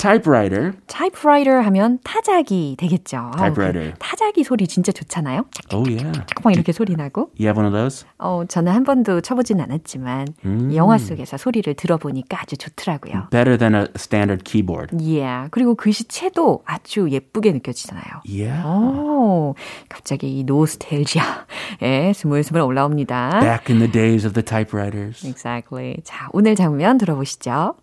Typewriter. 0.00 0.72
typewriter 0.86 1.60
하면 1.66 1.98
타자기 2.02 2.74
되겠죠. 2.78 3.32
Typewriter. 3.36 3.92
그 3.92 3.98
타자기 3.98 4.44
소리 4.44 4.66
진짜 4.66 4.92
좋잖아요. 4.92 5.44
Oh 5.74 5.86
yeah. 5.86 6.22
막 6.42 6.54
이렇게 6.54 6.72
소리 6.72 6.96
나고. 6.96 7.30
You 7.38 7.48
have 7.48 7.60
one 7.60 7.66
of 7.66 7.72
those? 7.76 8.06
어, 8.16 8.44
저는 8.48 8.72
한 8.72 8.84
번도 8.84 9.20
쳐보진 9.20 9.60
않았지만 9.60 10.26
영화 10.74 10.96
속에서 10.96 11.36
소리를 11.36 11.72
들어보니까 11.74 12.40
아주 12.40 12.56
좋더라고요. 12.56 13.28
Better 13.30 13.58
than 13.58 13.74
a 13.74 13.88
standard 13.96 14.42
keyboard. 14.44 14.96
Yeah. 14.96 15.48
그리고 15.50 15.74
글씨체도 15.74 16.62
아주 16.64 17.10
예쁘게 17.10 17.52
느껴지잖아요. 17.52 18.22
Yeah. 18.26 18.66
오, 18.66 19.54
갑자기 19.90 20.38
이 20.38 20.44
노스텔지아에 20.44 22.14
스물스물 22.14 22.62
올라옵니다. 22.62 23.40
Back 23.40 23.68
in 23.68 23.80
the 23.80 23.90
days 23.92 24.26
of 24.26 24.32
the 24.32 24.42
typewriters. 24.42 25.26
Exactly. 25.26 25.96
자, 26.04 26.28
오늘 26.32 26.54
장면 26.54 26.96
들어보시죠. 26.96 27.74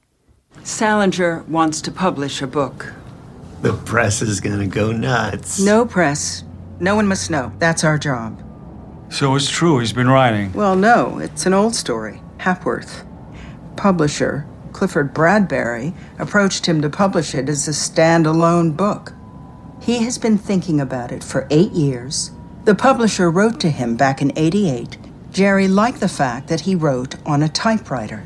Salinger 0.64 1.44
wants 1.48 1.82
to 1.82 1.92
publish 1.92 2.42
a 2.42 2.48
book. 2.48 2.94
The 3.62 3.74
press 3.74 4.22
is 4.22 4.40
gonna 4.40 4.68
go 4.68 4.92
nuts. 4.92 5.60
No 5.60 5.86
press. 5.86 6.44
No 6.80 6.96
one 6.96 7.08
must 7.08 7.32
know. 7.32 7.52
That's 7.60 7.84
our 7.84 7.98
job. 7.98 8.44
So 9.10 9.36
it's 9.36 9.50
true, 9.50 9.80
he's 9.80 9.94
been 9.94 10.10
writing. 10.10 10.52
Well, 10.54 10.76
no, 10.76 11.20
it's 11.20 11.46
an 11.46 11.54
old 11.54 11.74
story. 11.76 12.22
Hapworth. 12.40 13.06
Publisher, 13.76 14.46
Clifford 14.74 15.14
Bradbury, 15.14 15.94
approached 16.20 16.66
him 16.66 16.82
to 16.82 16.90
publish 16.90 17.34
it 17.34 17.50
as 17.50 17.68
a 17.68 17.72
standalone 17.72 18.76
book. 18.76 19.14
He 19.82 20.04
has 20.04 20.18
been 20.18 20.38
thinking 20.38 20.80
about 20.82 21.12
it 21.12 21.24
for 21.24 21.48
eight 21.50 21.72
years. 21.72 22.32
The 22.66 22.76
publisher 22.76 23.32
wrote 23.32 23.60
to 23.62 23.70
him 23.70 23.96
back 23.96 24.22
in 24.22 24.38
88. 24.38 24.98
Jerry 25.32 25.68
liked 25.68 26.00
the 26.00 26.10
fact 26.10 26.48
that 26.50 26.62
he 26.62 26.76
wrote 26.76 27.16
on 27.26 27.42
a 27.42 27.50
typewriter. 27.50 28.24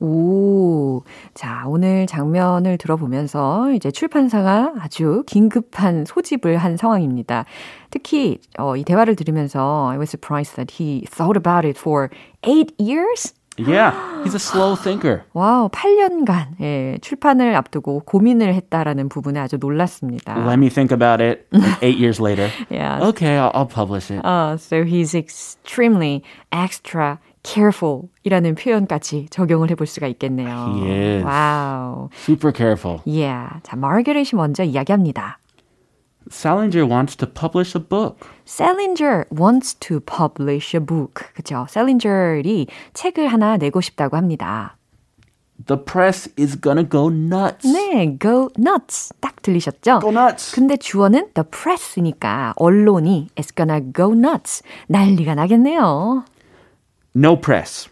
오, 0.00 1.02
자, 1.34 1.64
오늘 1.66 2.06
장면을 2.06 2.78
들어보면서 2.78 3.72
이제 3.72 3.90
출판사가 3.90 4.74
아주 4.80 5.22
긴급한 5.26 6.06
소집을 6.06 6.56
한 6.56 6.78
상황입니다. 6.78 7.44
특히 7.90 8.38
어, 8.58 8.76
이 8.76 8.84
대화를 8.84 9.14
들으면서 9.14 9.90
I 9.90 9.98
was 9.98 10.08
surprised 10.10 10.56
that 10.56 10.82
he 10.82 11.04
thought 11.10 11.36
about 11.36 11.66
it 11.66 11.78
for 11.78 12.08
eight 12.44 12.74
years. 12.80 13.34
Yeah, 13.58 13.92
he's 14.24 14.34
a 14.34 14.38
slow 14.38 14.74
thinker. 14.74 15.24
와우, 15.34 15.68
8년간 15.68 16.60
예, 16.62 16.98
출판을 17.02 17.54
앞두고 17.56 18.00
고민을 18.06 18.54
했다라는 18.54 19.10
부분에 19.10 19.38
아주 19.38 19.58
놀랐습니다. 19.58 20.34
Let 20.46 20.58
me 20.58 20.70
think 20.70 20.90
about 20.90 21.22
it. 21.22 21.46
Eight 21.82 21.98
years 21.98 22.22
later. 22.22 22.48
Yeah. 22.70 23.04
Okay, 23.08 23.36
I'll, 23.36 23.50
I'll 23.52 23.66
publish 23.66 24.10
it. 24.10 24.24
Uh, 24.24 24.56
so 24.56 24.84
he's 24.84 25.14
extremely 25.14 26.22
extra 26.52 27.18
careful 27.42 28.02
이라는 28.22 28.54
표현까지 28.54 29.26
적용을 29.30 29.70
해볼 29.70 29.86
수가 29.86 30.06
있겠네요. 30.08 30.74
He 30.74 30.90
is. 30.90 31.24
와우. 31.24 32.08
Super 32.14 32.52
careful. 32.54 33.00
Yeah. 33.06 33.60
자, 33.62 33.76
마거릿이 33.76 34.36
먼저 34.36 34.62
이야기합니다. 34.64 35.38
Salinger 36.30 36.86
wants 36.86 37.16
to 37.16 37.26
publish 37.26 37.74
a 37.76 37.82
book. 37.82 38.18
Salinger 38.46 39.24
wants 39.32 39.74
to 39.80 40.00
publish 40.00 40.76
a 40.76 40.80
book. 40.80 41.26
그죠? 41.34 41.66
Salinger이 41.68 42.66
책을 42.92 43.26
하나 43.28 43.56
내고 43.56 43.80
싶다고 43.80 44.16
합니다. 44.16 44.76
The 45.66 45.82
press 45.84 46.30
is 46.38 46.58
gonna 46.60 46.88
go 46.88 47.10
nuts. 47.10 47.66
네, 47.66 48.16
go 48.18 48.48
nuts. 48.58 49.12
딱 49.20 49.42
들리셨죠? 49.42 50.00
Go 50.00 50.10
nuts. 50.10 50.54
근데 50.54 50.76
주어는 50.76 51.32
the 51.34 51.44
press니까 51.50 52.54
언론이 52.56 53.28
is 53.38 53.52
gonna 53.54 53.80
go 53.94 54.12
nuts. 54.12 54.62
난리가 54.88 55.34
나겠네요. 55.34 56.24
No 57.15 57.35
press. 57.37 57.87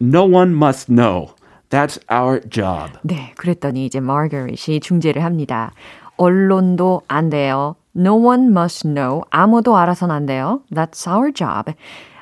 No 0.00 0.24
one 0.24 0.54
must 0.54 0.86
know. 0.92 1.34
That's 1.70 1.98
our 2.10 2.40
job. 2.48 2.98
네, 3.04 3.32
그랬더니 3.36 3.86
이제 3.86 4.00
마거릿이 4.00 4.80
중재를 4.80 5.22
합니다. 5.22 5.72
언론도 6.16 7.02
안 7.08 7.30
돼요. 7.30 7.76
No 7.96 8.14
one 8.16 8.48
must 8.48 8.82
know. 8.88 9.22
아무도 9.30 9.76
알아서는 9.76 10.14
안 10.14 10.26
돼요. 10.26 10.62
That's 10.72 11.06
our 11.06 11.32
job. 11.32 11.72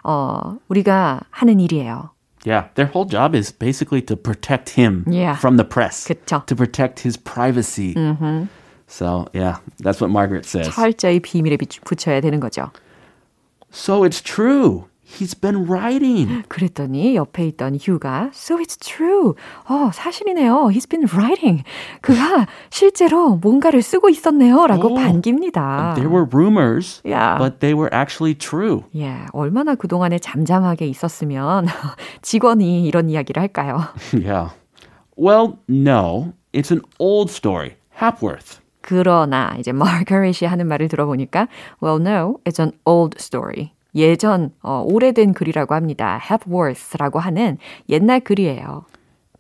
어, 0.05 0.57
우리가 0.69 1.21
하는 1.31 1.61
일이에요. 1.61 2.11
Yeah, 2.45 2.69
their 2.75 2.91
whole 2.93 3.07
job 3.09 3.35
is 3.37 3.51
basically 3.53 4.01
to 4.07 4.15
protect 4.17 4.71
him 4.79 5.05
Yeah. 5.11 5.37
from 5.39 5.57
the 5.57 5.65
press. 5.69 6.07
그쵸. 6.07 6.45
To 6.47 6.55
protect 6.55 7.01
his 7.01 7.17
privacy. 7.17 7.95
So, 8.89 9.27
yeah, 9.33 9.57
that's 9.83 10.01
what 10.01 10.11
Margaret 10.11 10.45
says. 10.47 10.69
철저히 10.71 11.19
비밀에 11.19 11.57
비추- 11.57 11.83
붙여야 11.85 12.21
되는 12.21 12.39
거죠. 12.39 12.71
So 13.73 14.05
it's 14.05 14.23
true. 14.23 14.85
He's 15.20 15.36
been 15.40 15.66
writing. 15.70 16.44
그랬더니 16.48 17.16
옆에 17.16 17.46
있던 17.48 17.76
휴가 17.76 18.30
So 18.34 18.58
it's 18.58 18.80
true. 18.80 19.36
어, 19.68 19.92
사실이네요. 19.94 20.70
He's 20.72 20.88
been 20.90 21.06
writing. 21.14 21.64
그가 22.02 22.48
실제로 22.70 23.36
뭔가를 23.36 23.82
쓰고 23.82 24.10
있었네요. 24.10 24.68
라고 24.68 24.94
오. 24.94 24.96
반깁니다. 24.96 25.94
There 25.96 26.10
were 26.10 26.28
rumors, 26.32 27.02
Yeah. 27.06 27.38
but 27.38 27.60
they 27.60 27.74
were 27.78 27.90
actually 27.94 28.34
true. 28.36 28.84
예, 28.96 29.26
얼마나 29.34 29.76
그동안에 29.76 30.18
잠잠하게 30.20 30.88
있었으면 30.88 31.68
직원이 32.22 32.86
이런 32.88 33.10
이야기를 33.10 33.42
할까요? 33.42 33.82
yeah. 34.14 34.52
Well, 35.18 35.60
no, 35.68 36.34
it's 36.54 36.72
an 36.72 36.82
old 37.00 37.30
story. 37.32 37.76
Hapworth. 38.02 38.60
그러나 38.82 39.56
이제 39.60 39.72
마거릿이 39.72 40.46
하는 40.46 40.68
말을 40.68 40.88
들어보니까 40.88 41.48
Well, 41.84 42.00
no, 42.02 42.38
it's 42.46 42.60
an 42.60 42.72
old 42.86 43.18
story. 43.20 43.74
예전 43.96 44.52
어, 44.62 44.84
오래된 44.86 45.34
글이라고 45.34 45.76
합니다. 45.76 46.20
Hepworth라고 46.22 47.20
하는 47.20 47.58
옛날 47.90 48.20
글이에요. 48.20 48.86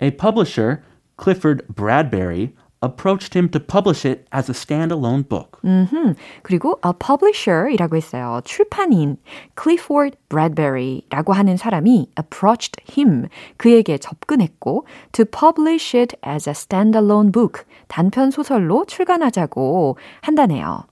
A 0.01 0.12
publisher, 0.12 0.81
Clifford 1.17 1.63
Bradbury, 1.74 2.53
approached 2.84 3.36
him 3.38 3.48
to 3.50 3.60
publish 3.60 4.05
it 4.05 4.25
as 4.34 4.50
a 4.50 4.53
standalone 4.53 5.27
book. 5.27 5.60
음흠. 5.63 6.15
그리고 6.41 6.79
a 6.84 6.91
publisher이라고 6.93 7.96
했어요. 7.96 8.41
출판인 8.43 9.17
Clifford 9.55 10.17
Bradbury라고 10.29 11.34
하는 11.34 11.58
사람이 11.58 12.10
approached 12.20 12.81
him 12.89 13.27
그에게 13.58 13.98
접근했고 13.98 14.86
to 15.12 15.25
publish 15.25 15.96
it 15.96 16.15
as 16.25 16.50
a 16.50 16.53
standalone 16.53 17.31
book 17.31 17.63
단편 17.88 18.31
소설로 18.31 18.86
출간하자고 18.86 19.98
한다네요. 20.22 20.86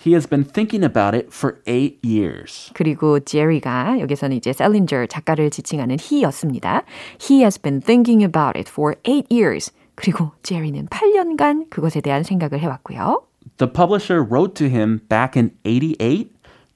He 0.00 0.12
has 0.12 0.28
been 0.28 0.44
thinking 0.44 0.84
about 0.84 1.16
it 1.16 1.28
for 1.32 1.60
eight 1.66 1.98
years. 2.04 2.70
그리고 2.74 3.18
제리가 3.20 3.98
여기서는 4.00 4.36
이제 4.36 4.52
셀린저 4.52 5.06
작가를 5.06 5.50
지칭하는 5.50 5.96
he였습니다. 5.98 6.82
He 7.20 7.40
has 7.40 7.58
been 7.58 7.80
thinking 7.80 8.22
about 8.22 8.58
it 8.58 8.70
for 8.70 8.96
eight 9.08 9.26
years. 9.34 9.72
그리고 9.94 10.32
제리는 10.42 10.86
8년간 10.88 11.70
그것에 11.70 12.02
대한 12.02 12.22
생각을 12.22 12.60
해왔고요. 12.60 13.22
The 13.56 13.72
publisher 13.72 14.22
wrote 14.22 14.54
to 14.56 14.66
him 14.68 15.00
back 15.08 15.34
in 15.34 15.52
88. 15.64 16.30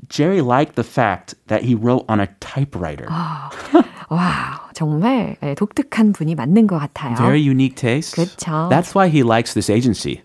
Jerry 0.09 0.41
liked 0.41 0.75
the 0.77 0.83
fact 0.83 1.35
that 1.49 1.63
he 1.63 1.75
wrote 1.75 2.07
on 2.09 2.21
a 2.21 2.29
typewriter. 2.41 3.07
와, 4.09 4.64
정말 4.76 5.38
예, 5.42 5.56
독특한 5.56 6.12
분이 6.14 6.36
맞는 6.36 6.68
것 6.68 6.78
같아요. 6.78 7.16
Very 7.16 7.40
unique 7.42 7.76
taste. 7.76 8.14
그쵸. 8.14 8.68
That's 8.70 8.94
why 8.94 9.08
he 9.10 9.24
likes 9.24 9.54
this 9.56 9.72
agency. 9.72 10.22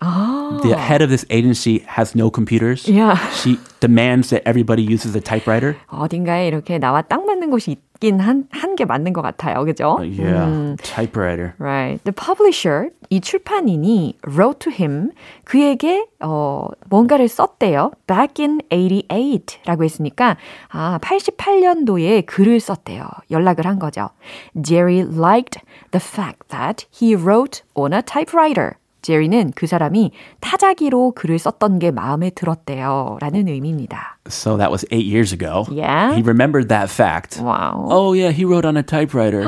The 0.61 0.75
head 0.75 1.01
of 1.01 1.09
this 1.09 1.25
agency 1.31 1.79
has 1.87 2.13
no 2.13 2.29
computers. 2.29 2.85
Yeah. 2.87 3.15
She 3.31 3.57
demands 3.79 4.29
that 4.29 4.43
everybody 4.45 4.83
uses 4.83 5.15
a 5.15 5.21
typewriter. 5.21 5.77
어딘가에 5.87 6.47
이렇게 6.47 6.77
나와 6.77 7.01
딱 7.01 7.25
맞는 7.25 7.49
곳이 7.49 7.71
있, 7.71 7.79
맞긴 8.01 8.19
한, 8.19 8.45
한 8.49 8.75
게 8.75 8.83
맞는 8.85 9.13
것 9.13 9.21
같아요. 9.21 9.63
그죠? 9.63 9.97
Uh, 9.99 10.09
yeah, 10.09 10.47
음. 10.47 10.75
typewriter. 10.81 11.53
Right. 11.59 12.01
The 12.03 12.11
publisher, 12.13 12.89
이 13.11 13.19
출판인이 13.21 14.15
wrote 14.27 14.59
to 14.59 14.71
him, 14.71 15.11
그에게 15.43 16.07
어, 16.19 16.67
뭔가를 16.89 17.27
썼대요. 17.27 17.91
Back 18.07 18.43
in 18.43 18.59
88라고 18.71 19.83
했으니까 19.83 20.37
아, 20.69 20.97
88년도에 21.01 22.25
글을 22.25 22.59
썼대요. 22.59 23.03
연락을 23.29 23.67
한 23.67 23.77
거죠. 23.77 24.09
Jerry 24.59 25.01
liked 25.01 25.61
the 25.91 26.01
fact 26.01 26.47
that 26.49 26.87
he 26.91 27.13
wrote 27.15 27.61
on 27.75 27.93
a 27.93 28.01
typewriter. 28.01 28.77
제리는 29.01 29.51
그 29.55 29.67
사람이 29.67 30.11
타자기로 30.39 31.13
글을 31.13 31.39
썼던 31.39 31.79
게 31.79 31.91
마음에 31.91 32.29
들었대요. 32.29 33.17
라는 33.21 33.47
의미입니다. 33.47 34.17
So 34.27 34.57
that 34.57 34.71
was 34.71 34.85
eight 34.91 35.05
years 35.05 35.33
ago. 35.33 35.65
Yeah. 35.71 36.15
He 36.15 36.21
remembered 36.21 36.69
that 36.69 36.89
fact. 36.89 37.39
와우. 37.41 37.87
Oh, 37.89 38.13
yeah, 38.13 38.31
he 38.31 38.45
wrote 38.45 38.65
on 38.65 38.77
a 38.77 38.83
typewriter. 38.83 39.43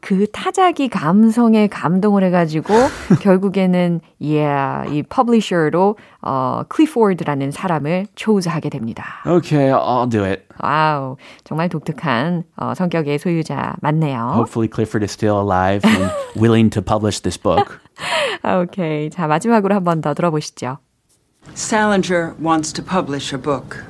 그 0.00 0.26
타자기 0.32 0.88
감성에 0.88 1.66
감동을 1.66 2.22
해가지고 2.24 2.72
결국에는 3.20 4.00
yeah, 4.20 4.94
이 4.96 5.02
퍼블리셔로 5.02 5.96
어, 6.22 6.62
클리포드라는 6.68 7.50
사람을 7.50 8.06
chose하게 8.16 8.70
됩니다. 8.70 9.04
okay, 9.26 9.70
I'll 9.72 10.08
do 10.08 10.24
it. 10.24 10.42
와우, 10.62 11.16
정말 11.44 11.68
독특한 11.68 12.44
어, 12.56 12.74
성격의 12.74 13.18
소유자 13.18 13.74
맞네요. 13.80 14.32
Hopefully, 14.34 14.68
Clifford 14.68 15.04
is 15.04 15.10
still 15.12 15.38
alive 15.40 15.84
and 15.84 16.10
willing 16.36 16.70
to 16.70 16.80
publish 16.80 17.20
this 17.22 17.36
book. 17.38 17.78
아, 18.42 18.58
오케이, 18.60 19.10
자 19.10 19.26
마지막으로 19.26 19.74
한 19.74 19.84
번 19.84 20.00
더 20.00 20.14
들어보시죠. 20.14 20.78
Salinger 21.54 22.34
wants 22.40 22.72
to 22.72 22.84
publish 22.84 23.32
a 23.34 23.40
book. 23.40 23.82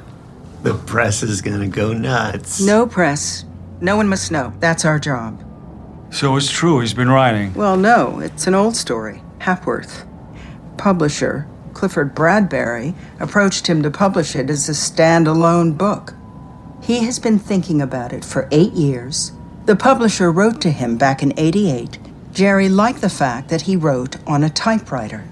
The 0.64 0.74
press 0.86 1.22
is 1.22 1.42
gonna 1.42 1.68
go 1.68 1.92
nuts. 1.92 2.64
No 2.64 2.86
press. 2.86 3.44
No 3.80 3.96
one 3.96 4.08
must 4.08 4.32
know. 4.32 4.52
That's 4.60 4.84
our 4.84 4.98
job. 4.98 5.38
So 6.10 6.36
it's 6.36 6.50
true, 6.50 6.80
he's 6.80 6.94
been 6.94 7.10
writing. 7.10 7.54
Well, 7.54 7.76
no, 7.76 8.20
it's 8.20 8.46
an 8.46 8.54
old 8.54 8.76
story. 8.76 9.22
Hapworth. 9.40 10.06
Publisher, 10.76 11.46
Clifford 11.74 12.14
Bradbury, 12.14 12.94
approached 13.20 13.66
him 13.66 13.82
to 13.82 13.90
publish 13.90 14.34
it 14.34 14.50
as 14.50 14.68
a 14.68 14.72
standalone 14.72 15.76
book. 15.76 16.14
He 16.82 17.04
has 17.04 17.18
been 17.18 17.38
thinking 17.38 17.80
about 17.82 18.12
it 18.12 18.24
for 18.24 18.48
eight 18.50 18.72
years. 18.72 19.32
The 19.66 19.76
publisher 19.76 20.32
wrote 20.32 20.60
to 20.62 20.70
him 20.70 20.96
back 20.96 21.22
in 21.22 21.38
88. 21.38 21.98
Jerry 22.32 22.68
liked 22.68 23.00
the 23.00 23.10
fact 23.10 23.48
that 23.48 23.62
he 23.62 23.76
wrote 23.76 24.16
on 24.26 24.42
a 24.42 24.50
typewriter. 24.50 25.24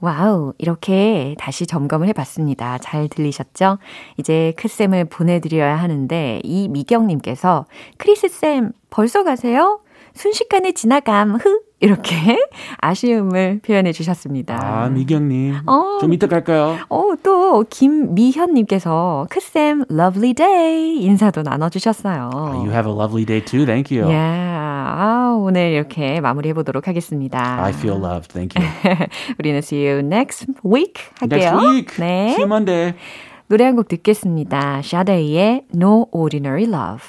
Wow, 0.00 0.54
이렇게 0.56 1.34
다시 1.38 1.66
점검을 1.66 2.08
해봤습니다. 2.08 2.78
잘 2.78 3.08
들리셨죠? 3.08 3.78
이제 4.16 4.54
크쌤을 4.56 5.04
보내드려야 5.06 5.76
하는데, 5.76 6.40
이 6.42 6.68
미경님께서, 6.68 7.66
크리스쌤, 7.98 8.72
벌써 8.88 9.24
가세요? 9.24 9.80
순식간에 10.20 10.72
지나감, 10.72 11.36
흐! 11.36 11.62
이렇게 11.80 12.38
아쉬움을 12.76 13.60
표현해 13.64 13.90
주셨습니다. 13.92 14.54
아, 14.84 14.88
미경님. 14.90 15.60
어. 15.66 15.96
좀 15.98 16.12
이따 16.12 16.26
갈까요? 16.26 16.76
어, 16.90 17.12
또, 17.22 17.64
김미현님께서, 17.70 19.28
크쌤, 19.30 19.84
lovely 19.90 20.34
day! 20.34 20.98
인사도 21.00 21.40
나눠주셨어요. 21.40 22.28
You 22.34 22.70
have 22.70 22.86
a 22.86 22.94
lovely 22.94 23.24
day 23.24 23.42
too. 23.42 23.64
Thank 23.64 23.96
you. 23.96 24.10
Yeah. 24.12 24.50
아, 24.92 25.34
오늘 25.40 25.70
이렇게 25.72 26.20
마무리해 26.20 26.52
보도록 26.52 26.86
하겠습니다. 26.86 27.62
I 27.64 27.72
feel 27.72 27.96
loved. 27.98 28.28
Thank 28.34 28.60
you. 28.60 28.68
우리는 29.38 29.58
see 29.60 29.88
you 29.88 30.00
next 30.00 30.48
week 30.62 31.02
할게요. 31.18 31.38
Next 31.48 31.66
week. 31.66 31.96
네. 31.98 32.32
See 32.32 32.42
you 32.42 32.46
Monday. 32.46 32.92
노래 33.48 33.64
한 33.64 33.74
곡 33.74 33.88
듣겠습니다. 33.88 34.82
샤데이의 34.82 35.64
No 35.74 36.08
Ordinary 36.12 36.64
Love. 36.64 37.08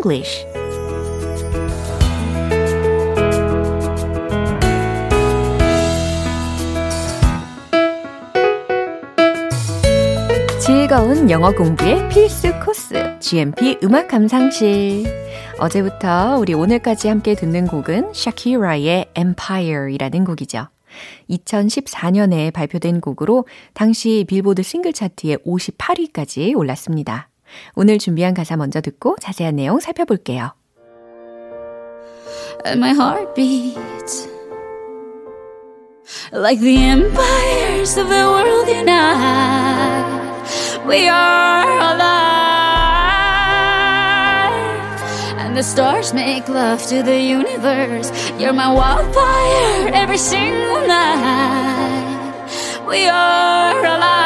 English 0.00 0.46
즐거운 10.58 11.30
영어 11.30 11.52
공부의 11.52 12.08
필수 12.08 12.52
코스 12.64 13.18
GMP 13.20 13.78
음악 13.84 14.08
감상실 14.08 15.04
어제부터 15.58 16.38
우리 16.38 16.54
오늘까지 16.54 17.08
함께 17.08 17.34
듣는 17.34 17.66
곡은 17.66 18.12
샤키라의 18.14 19.10
Empire이라는 19.14 20.24
곡이죠. 20.24 20.68
2014년에 21.28 22.52
발표된 22.52 23.00
곡으로 23.00 23.46
당시 23.74 24.24
빌보드 24.28 24.62
싱글 24.62 24.92
차트에 24.92 25.36
58위까지 25.36 26.56
올랐습니다. 26.56 27.29
오늘 27.74 27.98
준비한 27.98 28.34
가사 28.34 28.56
먼저 28.56 28.80
듣고 28.80 29.16
자세한 29.20 29.56
내용 29.56 29.80
살펴볼게요. 29.80 30.52
and 32.64 32.80
my 32.80 32.92
heart 32.92 33.34
beats 33.34 34.28
like 36.32 36.60
the 36.60 36.76
empires 36.76 37.96
of 37.96 38.08
the 38.08 38.24
world 38.28 38.68
unite. 38.68 40.06
We 40.86 41.08
are 41.08 41.78
alive, 41.78 42.20
and 45.38 45.56
the 45.56 45.62
stars 45.62 46.12
make 46.12 46.48
love 46.48 46.84
to 46.88 47.02
the 47.02 47.18
universe. 47.20 48.10
You're 48.38 48.52
my 48.52 48.72
wildfire 48.72 49.88
every 49.94 50.18
single 50.18 50.86
night. 50.86 52.46
We 52.88 53.06
are 53.06 53.84
alive, 53.84 54.19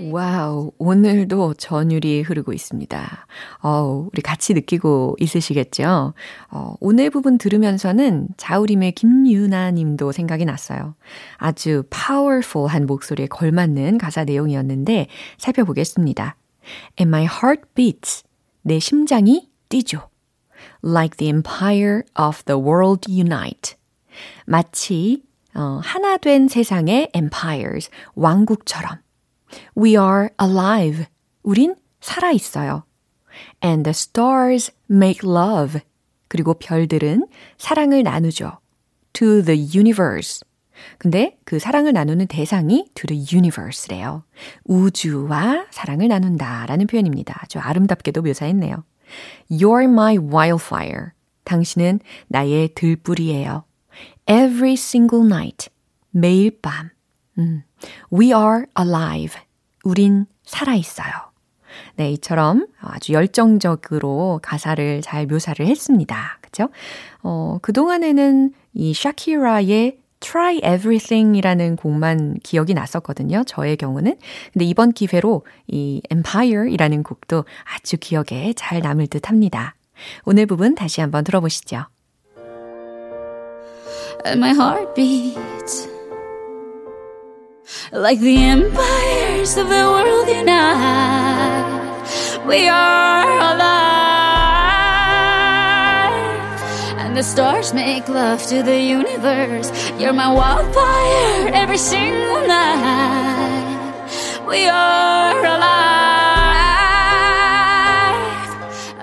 Wow, 0.00 0.70
오늘도 0.78 1.54
전율이 1.54 2.22
흐르고 2.22 2.52
있습니다. 2.52 3.26
어우, 3.62 4.10
우리 4.12 4.22
같이 4.22 4.54
느끼고 4.54 5.16
있으시겠죠? 5.18 6.14
어, 6.50 6.74
오늘 6.80 7.10
부분 7.10 7.36
들으면서는 7.36 8.28
자우림의 8.36 8.92
김윤아 8.92 9.72
님도 9.72 10.12
생각이 10.12 10.44
났어요. 10.44 10.94
아주 11.36 11.82
powerful한 11.90 12.86
목소리에 12.86 13.26
걸맞는 13.26 13.98
가사 13.98 14.24
내용이었는데 14.24 15.08
살펴보겠습니다. 15.38 16.36
And 17.00 17.08
my 17.08 17.24
heart 17.24 17.62
beats. 17.74 18.22
내 18.62 18.78
심장이 18.78 19.48
뛰죠. 19.68 20.08
Like 20.84 21.16
the 21.16 21.30
empire 21.30 22.02
of 22.18 22.44
the 22.44 22.60
world 22.60 23.10
unite. 23.10 23.74
마치 24.46 25.22
어, 25.54 25.80
하나 25.82 26.16
된 26.18 26.46
세상의 26.46 27.10
empires, 27.16 27.90
왕국처럼. 28.14 28.98
We 29.76 29.90
are 29.90 30.28
alive. 30.40 31.06
우린 31.42 31.74
살아 32.00 32.30
있어요. 32.30 32.84
And 33.64 33.84
the 33.84 33.92
stars 33.92 34.72
make 34.90 35.28
love. 35.28 35.80
그리고 36.28 36.54
별들은 36.54 37.26
사랑을 37.56 38.02
나누죠. 38.02 38.58
To 39.14 39.42
the 39.42 39.68
universe. 39.74 40.40
근데 40.98 41.38
그 41.44 41.58
사랑을 41.58 41.92
나누는 41.92 42.26
대상이 42.28 42.88
to 42.94 43.06
the 43.08 43.24
universe래요. 43.32 44.22
우주와 44.64 45.66
사랑을 45.70 46.08
나눈다 46.08 46.66
라는 46.66 46.86
표현입니다. 46.86 47.36
아주 47.42 47.58
아름답게도 47.58 48.22
묘사했네요. 48.22 48.84
You're 49.50 49.84
my 49.84 50.18
wildfire. 50.18 51.10
당신은 51.44 52.00
나의 52.28 52.74
들불이에요. 52.74 53.64
Every 54.26 54.74
single 54.74 55.24
night. 55.24 55.70
매일 56.10 56.60
밤. 56.60 56.90
음. 57.38 57.62
We 58.12 58.28
are 58.28 58.64
alive. 58.78 59.40
우린 59.84 60.26
살아있어요. 60.44 61.12
네, 61.96 62.10
이처럼 62.12 62.66
아주 62.80 63.12
열정적으로 63.12 64.40
가사를 64.42 65.00
잘 65.02 65.26
묘사를 65.26 65.64
했습니다. 65.66 66.38
그죠? 66.40 66.68
어, 67.22 67.58
그동안에는 67.62 68.52
이 68.74 68.94
샤키라의 68.94 69.98
Try 70.20 70.56
Everything 70.56 71.36
이라는 71.36 71.76
곡만 71.76 72.38
기억이 72.42 72.74
났었거든요. 72.74 73.44
저의 73.46 73.76
경우는. 73.76 74.16
근데 74.52 74.64
이번 74.64 74.92
기회로 74.92 75.44
이 75.68 76.02
Empire 76.10 76.72
이라는 76.72 77.02
곡도 77.02 77.44
아주 77.76 77.96
기억에 77.98 78.52
잘 78.56 78.80
남을 78.80 79.06
듯 79.06 79.28
합니다. 79.28 79.76
오늘 80.24 80.46
부분 80.46 80.74
다시 80.74 81.00
한번 81.00 81.24
들어보시죠. 81.24 81.84
And 84.26 84.38
my 84.38 84.50
heart 84.50 84.94
beats 84.94 85.88
like 87.92 88.20
the 88.20 88.36
empires 88.44 89.56
of 89.56 89.68
the 89.68 89.84
world 89.84 90.28
unite. 90.28 91.66
We 92.46 92.68
are 92.68 93.28
alive, 93.52 93.68
and 96.98 97.16
the 97.16 97.22
stars 97.22 97.74
make 97.74 98.08
love 98.08 98.42
to 98.48 98.62
the 98.62 98.80
universe. 98.80 99.70
You're 99.98 100.12
my 100.14 100.32
wildfire 100.32 101.50
every 101.52 101.78
single 101.78 102.46
night. 102.46 103.76
We 104.48 104.66
are 104.66 105.44
alive, 105.44 105.58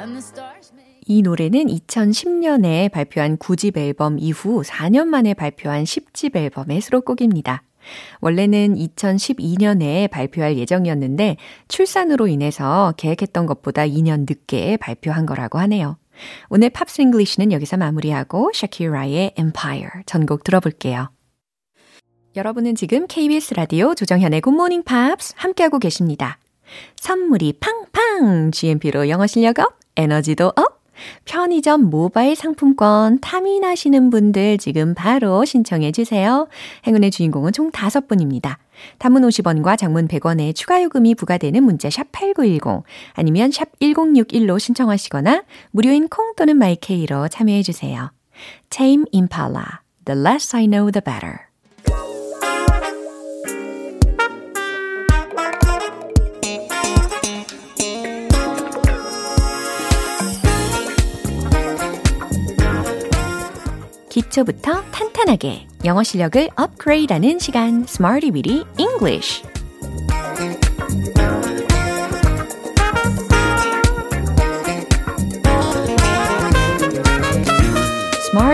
and 0.01 0.15
the 0.15 0.21
stars 0.21 0.71
make. 0.75 1.03
이 1.05 1.21
노래는 1.21 1.67
2010년에 1.67 2.89
발표한 2.89 3.37
9집 3.37 3.77
앨범 3.77 4.17
이후 4.17 4.63
4년 4.63 5.05
만에 5.05 5.35
발표한 5.35 5.83
10집 5.83 6.35
앨범의 6.35 6.81
수록곡입니다. 6.81 7.61
원래는 8.21 8.75
2012년에 8.75 10.09
발표할 10.09 10.57
예정이었는데 10.57 11.37
출산으로 11.67 12.27
인해서 12.27 12.93
계획했던 12.97 13.45
것보다 13.45 13.83
2년 13.83 14.21
늦게 14.21 14.77
발표한 14.77 15.25
거라고 15.25 15.59
하네요. 15.59 15.97
오늘 16.49 16.69
팝스 16.69 17.01
English는 17.01 17.51
여기서 17.51 17.77
마무리하고 17.77 18.51
샤키라의 18.53 19.33
Empire 19.37 20.03
전곡 20.05 20.43
들어볼게요. 20.43 21.09
여러분은 22.35 22.75
지금 22.75 23.07
KBS 23.07 23.53
라디오 23.53 23.95
조정현의 23.95 24.41
굿모닝 24.41 24.83
팝스 24.83 25.33
함께하고 25.37 25.79
계십니다. 25.79 26.37
선물이 26.97 27.59
팡팡! 27.59 28.51
GMP로 28.51 29.07
영어 29.09 29.27
실력 29.27 29.59
up, 29.59 29.77
에너지도 29.95 30.47
up! 30.55 30.84
편의점 31.25 31.89
모바일 31.89 32.35
상품권 32.35 33.19
탐나시는 33.19 34.09
분들 34.09 34.57
지금 34.57 34.93
바로 34.93 35.45
신청해 35.45 35.91
주세요. 35.91 36.47
행운의 36.85 37.11
주인공은 37.11 37.53
총 37.53 37.71
5분입니다. 37.71 38.57
단문 38.97 39.23
50원과 39.23 39.77
장문 39.77 40.07
100원의 40.07 40.55
추가 40.55 40.81
요금이 40.83 41.15
부과되는 41.15 41.63
문자 41.63 41.89
샵 41.89 42.11
8910 42.11 42.83
아니면 43.13 43.51
샵 43.51 43.67
1061로 43.79 44.59
신청하시거나 44.59 45.43
무료인 45.71 46.07
콩 46.07 46.33
또는 46.35 46.57
마이케이로 46.57 47.27
참여해 47.27 47.63
주세요. 47.63 48.11
Tame 48.69 49.05
Impala, 49.13 49.65
The 50.05 50.19
Less 50.19 50.55
I 50.55 50.67
Know 50.67 50.91
The 50.91 51.01
Better. 51.03 51.44
기초부터 64.15 64.81
탄탄하게 64.91 65.67
영어 65.83 66.01
실력을 66.01 66.47
업그레이드하는 66.55 67.37
시간 67.37 67.83
Smarty 67.85 68.31
Weedy 68.31 68.63
English 68.79 69.43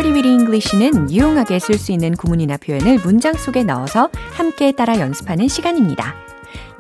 Weedy 0.04 0.34
English는 0.34 1.12
유용하게 1.12 1.60
쓸 1.60 1.76
수 1.78 1.91
있는 1.91 2.15
구문이나 2.15 2.58
표현을 2.58 2.97
문장 3.04 3.34
속에 3.34 3.63
넣어서 3.63 4.10
함께 4.32 4.71
따라 4.71 5.00
연습하는 5.00 5.47
시간입니다. 5.47 6.15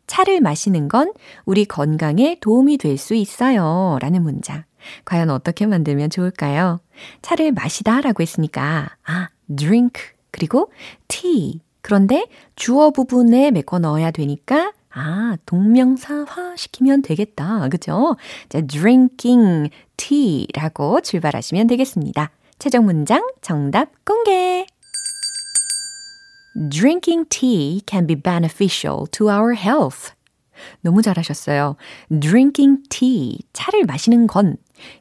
차를 0.08 0.40
마시는 0.40 0.88
건 0.88 1.12
우리 1.44 1.66
건강에 1.66 2.36
도움이 2.40 2.78
될 2.78 2.98
수 2.98 3.14
있어요. 3.14 3.96
라는 4.00 4.24
문장. 4.24 4.64
과연 5.04 5.30
어떻게 5.30 5.66
만들면 5.66 6.10
좋을까요? 6.10 6.80
차를 7.22 7.52
마시다 7.52 8.00
라고 8.00 8.22
했으니까, 8.22 8.88
아, 9.06 9.28
drink. 9.54 10.02
그리고 10.32 10.72
tea. 11.06 11.60
그런데 11.80 12.26
주어 12.56 12.90
부분에 12.90 13.52
메꿔 13.52 13.78
넣어야 13.78 14.10
되니까 14.10 14.72
아, 14.90 15.36
동명사화 15.46 16.56
시키면 16.56 17.02
되겠다. 17.02 17.68
그죠? 17.68 18.16
자, 18.48 18.60
drinking 18.62 19.70
tea라고 19.96 21.02
출발하시면 21.02 21.68
되겠습니다. 21.68 22.30
최종 22.58 22.84
문장 22.86 23.24
정답 23.42 23.90
공개! 24.04 24.66
Drinking 26.58 27.26
tea 27.28 27.82
can 27.86 28.06
be 28.06 28.16
beneficial 28.16 29.06
to 29.12 29.30
our 29.30 29.54
health. 29.54 30.12
너무 30.80 31.02
잘하셨어요. 31.02 31.76
Drinking 32.10 32.82
tea, 32.90 33.38
차를 33.52 33.84
마시는 33.84 34.26
건 34.26 34.56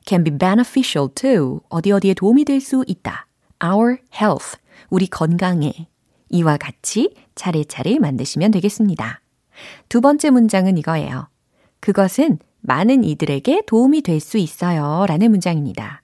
can 0.06 0.24
be 0.24 0.38
beneficial 0.38 1.10
to 1.16 1.62
어디 1.70 1.92
어디에 1.92 2.14
도움이 2.14 2.46
될 2.46 2.62
수 2.62 2.84
있다. 2.86 3.26
Our 3.64 3.98
health, 4.14 4.58
우리 4.92 5.08
건강에 5.08 5.74
이와 6.30 6.58
같이 6.58 7.16
차례차례 7.34 7.98
만드시면 7.98 8.52
되겠습니다. 8.52 9.22
두 9.90 10.02
번째 10.02 10.30
문장은 10.30 10.78
이거예요. 10.78 11.28
그것은 11.80 12.38
많은 12.62 13.04
이들에게 13.04 13.64
도움이 13.66 14.02
될 14.02 14.20
수 14.20 14.38
있어요. 14.38 15.06
라는 15.08 15.32
문장입니다. 15.32 16.04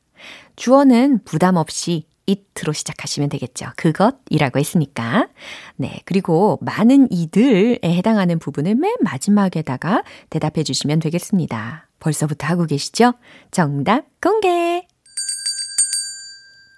주어는 0.55 1.19
부담 1.25 1.57
없이 1.57 2.05
it로 2.27 2.73
시작하시면 2.73 3.29
되겠죠. 3.29 3.67
그것이라고 3.75 4.59
했으니까. 4.59 5.27
네. 5.75 6.01
그리고 6.05 6.57
많은 6.61 7.11
이들에 7.11 7.79
해당하는 7.83 8.39
부분을 8.39 8.75
맨 8.75 8.93
마지막에다가 9.01 10.03
대답해 10.29 10.63
주시면 10.63 10.99
되겠습니다. 10.99 11.87
벌써부터 11.99 12.47
하고 12.47 12.65
계시죠? 12.65 13.13
정답 13.51 14.05
공개! 14.21 14.87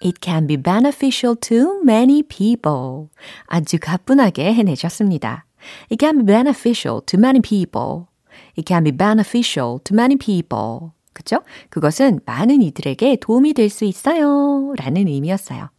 It 0.03 0.19
can 0.21 0.45
be 0.45 0.58
beneficial 0.58 1.36
to 1.41 1.81
many 1.81 2.21
people. 2.21 3.08
아주 3.47 3.77
가뿐하게 3.79 4.53
해내셨습니다. 4.53 5.45
It 5.91 5.97
can 5.99 6.17
be 6.17 6.25
beneficial 6.25 7.01
to 7.05 7.17
many 7.17 7.41
people. 7.41 8.05
It 8.58 8.65
can 8.67 8.84
be 8.84 8.91
beneficial 8.91 9.79
to 9.84 9.95
many 9.95 10.17
people. 10.17 10.91
그죠? 11.15 11.39
그것은 11.69 12.19
많은 12.25 12.62
이들에게 12.62 13.17
도움이 13.21 13.54
될 13.54 13.69
수 13.69 13.86
있어요. 13.86 14.73
라는 14.78 15.08
의미였어요. 15.08 15.69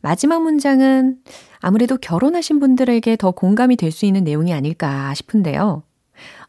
마지막 0.00 0.42
문장은 0.42 1.18
아무래도 1.60 1.96
결혼하신 1.98 2.58
분들에게 2.58 3.16
더 3.16 3.30
공감이 3.30 3.76
될 3.76 3.92
수 3.92 4.06
있는 4.06 4.24
내용이 4.24 4.52
아닐까 4.52 5.14
싶은데요. 5.14 5.84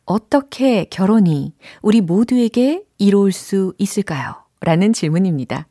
어떻게 0.05 0.85
결혼이 0.85 1.53
우리 1.81 2.01
모두에게 2.01 2.83
이로울 2.97 3.31
수 3.31 3.73
있을까요? 3.77 4.33
라는 4.61 4.93
질문입니다. 4.93 5.67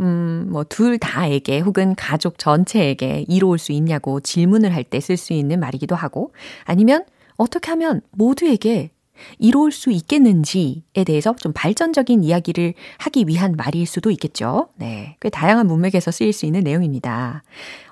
음, 0.00 0.46
뭐, 0.50 0.62
둘 0.64 0.98
다에게 0.98 1.58
혹은 1.58 1.94
가족 1.96 2.38
전체에게 2.38 3.24
이로울 3.28 3.58
수 3.58 3.72
있냐고 3.72 4.20
질문을 4.20 4.72
할 4.74 4.84
때 4.84 4.98
쓸 5.00 5.16
수 5.16 5.32
있는 5.32 5.58
말이기도 5.58 5.96
하고, 5.96 6.32
아니면 6.64 7.04
어떻게 7.36 7.70
하면 7.70 8.00
모두에게 8.12 8.90
이로울 9.38 9.72
수 9.72 9.90
있겠는지에 9.90 11.04
대해서 11.06 11.34
좀 11.36 11.52
발전적인 11.52 12.24
이야기를 12.24 12.74
하기 12.98 13.24
위한 13.26 13.52
말일 13.56 13.86
수도 13.86 14.10
있겠죠. 14.10 14.68
네. 14.76 15.16
꽤 15.20 15.30
다양한 15.30 15.66
문맥에서 15.66 16.10
쓰일 16.10 16.32
수 16.32 16.46
있는 16.46 16.60
내용입니다. 16.60 17.42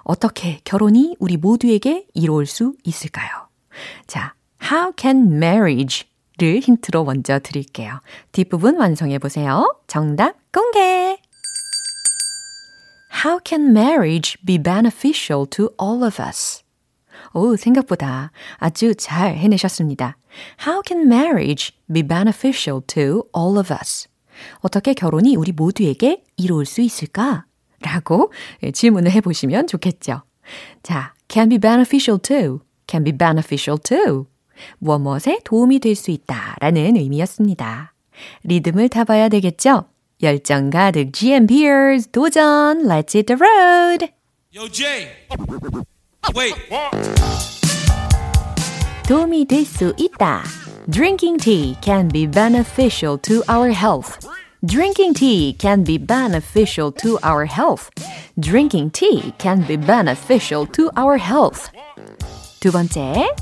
어떻게 0.03 0.61
결혼이 0.65 1.17
우리 1.19 1.37
모두에게 1.37 2.07
이로울 2.15 2.47
수 2.47 2.75
있을까요? 2.85 3.29
자, 4.07 4.35
how 4.71 4.93
can 4.97 5.33
marriage 5.33 6.07
를 6.37 6.59
힌트로 6.59 7.05
먼저 7.05 7.39
드릴게요. 7.39 8.01
뒷부분 8.33 8.77
완성해 8.77 9.21
보세요. 9.21 9.73
정답 9.87 10.35
공개! 10.53 11.17
How 13.25 13.39
can 13.47 13.71
marriage 13.71 14.37
be 14.45 14.59
beneficial 14.59 15.47
to 15.51 15.71
all 15.81 16.03
of 16.03 16.21
us? 16.21 16.64
오, 17.35 17.57
생각보다 17.57 18.31
아주 18.57 18.95
잘 18.95 19.37
해내셨습니다. 19.37 20.17
How 20.67 20.83
can 20.87 21.07
marriage 21.07 21.73
be 21.93 22.03
beneficial 22.03 22.81
to 22.87 23.25
all 23.37 23.59
of 23.59 23.73
us? 23.73 24.09
어떻게 24.61 24.95
결혼이 24.95 25.37
우리 25.37 25.53
모두에게 25.53 26.23
이로울 26.37 26.65
수 26.65 26.81
있을까? 26.81 27.45
라고 27.81 28.33
질문을 28.73 29.11
해보시면 29.13 29.67
좋겠죠. 29.67 30.23
자, 30.83 31.15
can 31.29 31.49
be 31.49 31.59
beneficial 31.59 32.21
to, 32.21 32.61
can 32.87 33.05
be 33.05 33.17
beneficial 33.17 33.79
to. 33.83 34.27
무엇 34.79 35.01
무엇에 35.01 35.41
도움이 35.45 35.81
될 35.81 35.97
수 35.97 36.11
있다 36.11 36.57
라는 36.61 36.97
의미였습니다. 36.97 37.93
리듬을 38.45 38.89
타봐야 38.89 39.29
되겠죠? 39.29 39.87
열정 40.23 40.71
가득 40.71 41.13
GMPers 41.13 42.11
도전 42.13 42.85
Let's 42.85 43.15
hit 43.15 43.27
the 43.27 43.37
road! 43.37 44.09
Yo, 44.55 44.69
Jay. 44.71 45.09
Wait. 46.36 46.56
도움이 49.08 49.46
될 49.46 49.66
수 49.66 49.94
있다. 49.98 50.44
Drinking 50.90 51.38
tea 51.38 51.76
can 51.82 52.08
be 52.08 52.28
beneficial 52.28 53.18
to 53.22 53.44
our 53.50 53.72
health. 53.72 54.20
Drinking 54.66 55.14
tea 55.14 55.56
can 55.58 55.84
be 55.84 55.98
beneficial 55.98 56.92
to 57.02 57.18
our 57.24 57.46
health. 57.46 57.90
Drinking 58.40 58.92
tea 58.92 59.34
can 59.40 59.66
be 59.66 59.78
beneficial 59.78 60.68
to 60.72 60.90
our 60.98 61.18
health. 61.18 61.72
두 62.60 62.72
번째, 62.72 63.34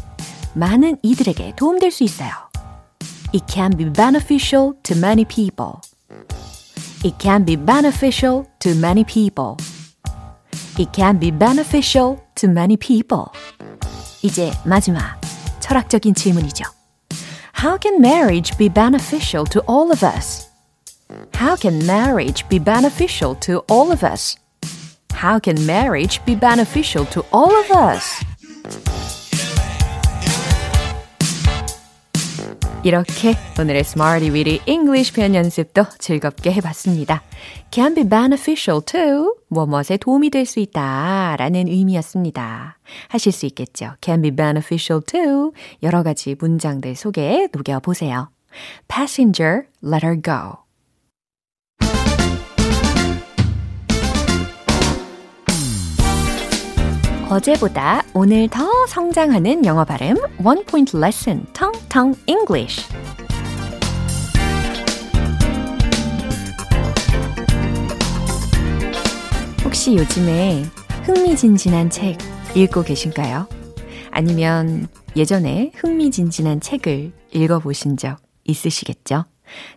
많은 0.54 0.98
이들에게 1.02 1.54
도움될 1.56 1.92
수 1.92 2.04
있어요. 2.04 2.32
It 3.34 3.46
can 3.52 3.76
be 3.76 3.92
beneficial 3.92 4.74
to 4.84 4.96
many 4.96 5.26
people. 5.26 5.82
It 7.04 7.16
can 7.20 7.46
be 7.46 7.56
beneficial 7.58 8.46
to 8.60 8.72
many 8.76 9.04
people. 9.04 9.58
It 10.78 10.92
can 10.94 11.20
be 11.20 11.32
beneficial 11.32 12.20
to 12.36 12.48
many 12.48 12.78
people. 12.78 13.26
이제 14.22 14.52
마지막 14.66 15.20
철학적인 15.60 16.14
질문이죠. 16.14 16.66
How 17.54 17.78
can 17.78 18.00
marriage 18.00 18.58
be 18.58 18.70
beneficial 18.70 19.46
to 19.46 19.62
all 19.68 19.92
of 19.92 20.04
us? 20.04 20.48
How 21.34 21.56
can 21.56 21.86
marriage 21.86 22.48
be 22.50 22.60
beneficial 22.60 23.36
to 23.40 23.64
all 23.70 23.92
of 23.92 24.04
us? 24.04 24.38
How 25.14 25.40
can 25.40 25.66
marriage 25.66 26.24
be 26.26 26.36
beneficial 26.36 27.06
to 27.08 27.26
all 27.32 27.52
of 27.56 27.72
us? 27.72 28.24
이렇게 32.85 33.35
오늘의 33.61 33.81
Smarty 33.83 34.31
Weedy 34.31 34.61
English 34.67 35.15
표현 35.15 35.37
연습도 35.37 35.85
즐겁게 35.99 36.53
해봤습니다. 36.55 37.23
Can 37.71 37.95
be 37.95 38.03
beneficial 38.09 38.83
to 38.85 39.37
무엇에 39.49 39.97
도움이 39.97 40.31
될 40.31 40.47
수 40.47 40.59
있다 40.59 41.37
라는 41.39 41.69
의미였습니다. 41.69 42.79
하실 43.09 43.31
수 43.31 43.47
있겠죠. 43.47 43.95
Can 44.01 44.23
be 44.23 44.33
beneficial 44.33 45.01
to 45.07 45.53
여러 45.85 46.03
가지 46.03 46.35
문장들 46.37 46.97
속에 46.97 47.49
녹여보세요. 47.53 48.31
Passenger, 48.89 49.63
let 49.85 50.05
her 50.05 50.21
go. 50.21 50.62
어제보다 57.33 58.03
오늘 58.13 58.47
더 58.49 58.69
성장하는 58.89 59.65
영어 59.65 59.87
발음 59.87 60.17
One 60.45 60.65
Point 60.67 60.99
Lesson 60.99 61.47
Tong 61.55 61.89
Tong 61.89 62.21
English 62.27 62.87
혹시 69.65 69.97
요즘에 69.97 70.65
흥미진진한 71.05 71.89
책 71.89 72.19
읽고 72.55 72.83
계신가요? 72.83 73.49
아니면 74.11 74.89
예전에 75.17 75.73
흥미진진한 75.75 76.61
책을 76.61 77.13
읽어보신 77.33 77.97
적 77.97 78.19
있으시겠죠? 78.45 79.25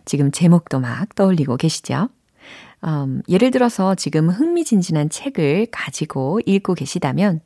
지금 0.04 0.30
제목도 0.30 0.78
막 0.80 1.14
떠올리고 1.14 1.56
계시죠? 1.56 2.10
Um, 2.86 3.22
예를 3.28 3.50
들어서 3.50 3.94
지금 3.94 4.30
흥미진진한 4.30 5.10
책을 5.10 5.66
가지고 5.70 6.40
읽고 6.46 6.74
계시다면 6.74 7.40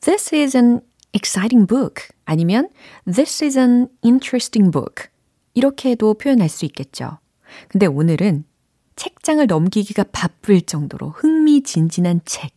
This 0.00 0.34
is 0.34 0.56
an 0.56 0.80
exciting 1.14 1.66
book 1.66 2.08
아니면 2.24 2.68
This 3.04 3.44
is 3.44 3.58
an 3.58 3.88
interesting 4.04 4.70
book 4.70 5.08
이렇게도 5.54 6.14
표현할 6.14 6.48
수 6.48 6.64
있겠죠. 6.64 7.18
근데 7.68 7.86
오늘은 7.86 8.44
책장을 8.96 9.46
넘기기가 9.46 10.04
바쁠 10.04 10.62
정도로 10.62 11.10
흥미진진한 11.10 12.20
책에 12.24 12.50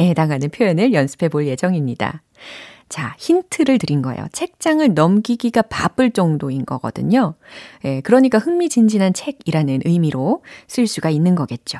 해당하는 0.00 0.50
표현을 0.50 0.92
연습해 0.92 1.28
볼 1.28 1.46
예정입니다. 1.46 2.22
자, 2.90 3.14
힌트를 3.18 3.78
드린 3.78 4.02
거예요. 4.02 4.26
책장을 4.32 4.92
넘기기가 4.94 5.62
바쁠 5.62 6.10
정도인 6.10 6.66
거거든요. 6.66 7.34
예, 7.84 8.00
그러니까 8.02 8.38
흥미진진한 8.38 9.14
책이라는 9.14 9.80
의미로 9.86 10.42
쓸 10.68 10.86
수가 10.86 11.08
있는 11.08 11.34
거겠죠. 11.36 11.78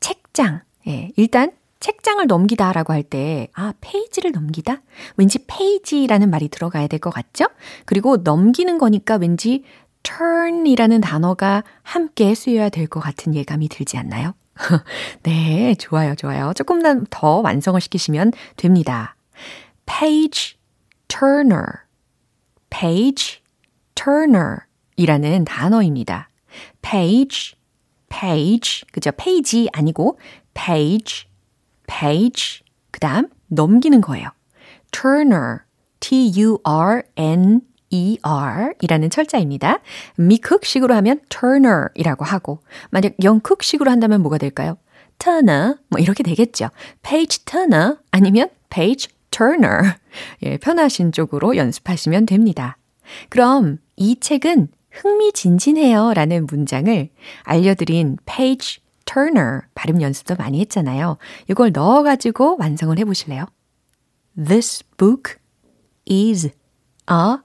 책장. 0.00 0.62
예, 0.86 1.10
일단 1.16 1.50
책장을 1.80 2.24
넘기다라고 2.26 2.92
할 2.94 3.02
때, 3.02 3.48
아, 3.52 3.74
페이지를 3.80 4.30
넘기다? 4.32 4.80
왠지 5.16 5.38
페이지라는 5.46 6.30
말이 6.30 6.48
들어가야 6.48 6.86
될 6.86 6.98
것 7.00 7.10
같죠? 7.12 7.46
그리고 7.84 8.18
넘기는 8.18 8.78
거니까 8.78 9.16
왠지 9.16 9.64
turn이라는 10.04 11.00
단어가 11.00 11.64
함께 11.82 12.34
쓰여야 12.34 12.68
될 12.68 12.86
것 12.86 13.00
같은 13.00 13.34
예감이 13.34 13.68
들지 13.68 13.98
않나요? 13.98 14.34
네, 15.24 15.74
좋아요, 15.74 16.14
좋아요. 16.14 16.52
조금만 16.54 17.06
더 17.10 17.40
완성을 17.40 17.80
시키시면 17.80 18.32
됩니다. 18.56 19.16
Page 19.86 20.56
turner, 21.08 21.64
page 22.70 23.40
turner 23.94 24.58
이라는 24.96 25.44
단어입니다. 25.44 26.28
page, 26.82 27.54
page, 28.08 28.84
그죠? 28.92 29.10
페이지 29.16 29.68
아니고 29.72 30.18
page, 30.54 31.26
page, 31.86 32.62
그 32.90 33.00
다음 33.00 33.28
넘기는 33.48 34.00
거예요. 34.00 34.28
turner, 34.90 35.58
t-u-r-n 36.00 37.60
ER 37.90 38.74
이라는 38.80 39.10
철자입니다. 39.10 39.78
미쿡식으로 40.16 40.94
하면 40.96 41.20
turner 41.28 41.88
이라고 41.94 42.24
하고, 42.24 42.60
만약 42.90 43.12
영국식으로 43.22 43.90
한다면 43.90 44.20
뭐가 44.22 44.38
될까요? 44.38 44.76
turner, 45.18 45.76
뭐 45.88 46.00
이렇게 46.00 46.22
되겠죠. 46.22 46.70
page 47.02 47.44
turner 47.44 47.96
아니면 48.10 48.48
page 48.70 49.13
turner. 49.34 49.94
예, 50.42 50.56
편하신 50.58 51.10
쪽으로 51.10 51.56
연습하시면 51.56 52.26
됩니다. 52.26 52.78
그럼 53.28 53.78
이 53.96 54.18
책은 54.20 54.68
흥미진진해요 54.92 56.14
라는 56.14 56.46
문장을 56.46 57.08
알려드린 57.42 58.16
page 58.26 58.80
turner 59.04 59.62
발음 59.74 60.00
연습도 60.00 60.36
많이 60.36 60.60
했잖아요. 60.60 61.16
이걸 61.50 61.72
넣어가지고 61.72 62.58
완성을 62.60 62.96
해보실래요? 62.96 63.46
This 64.36 64.84
book 64.96 65.34
is 66.08 66.48
a 67.10 67.38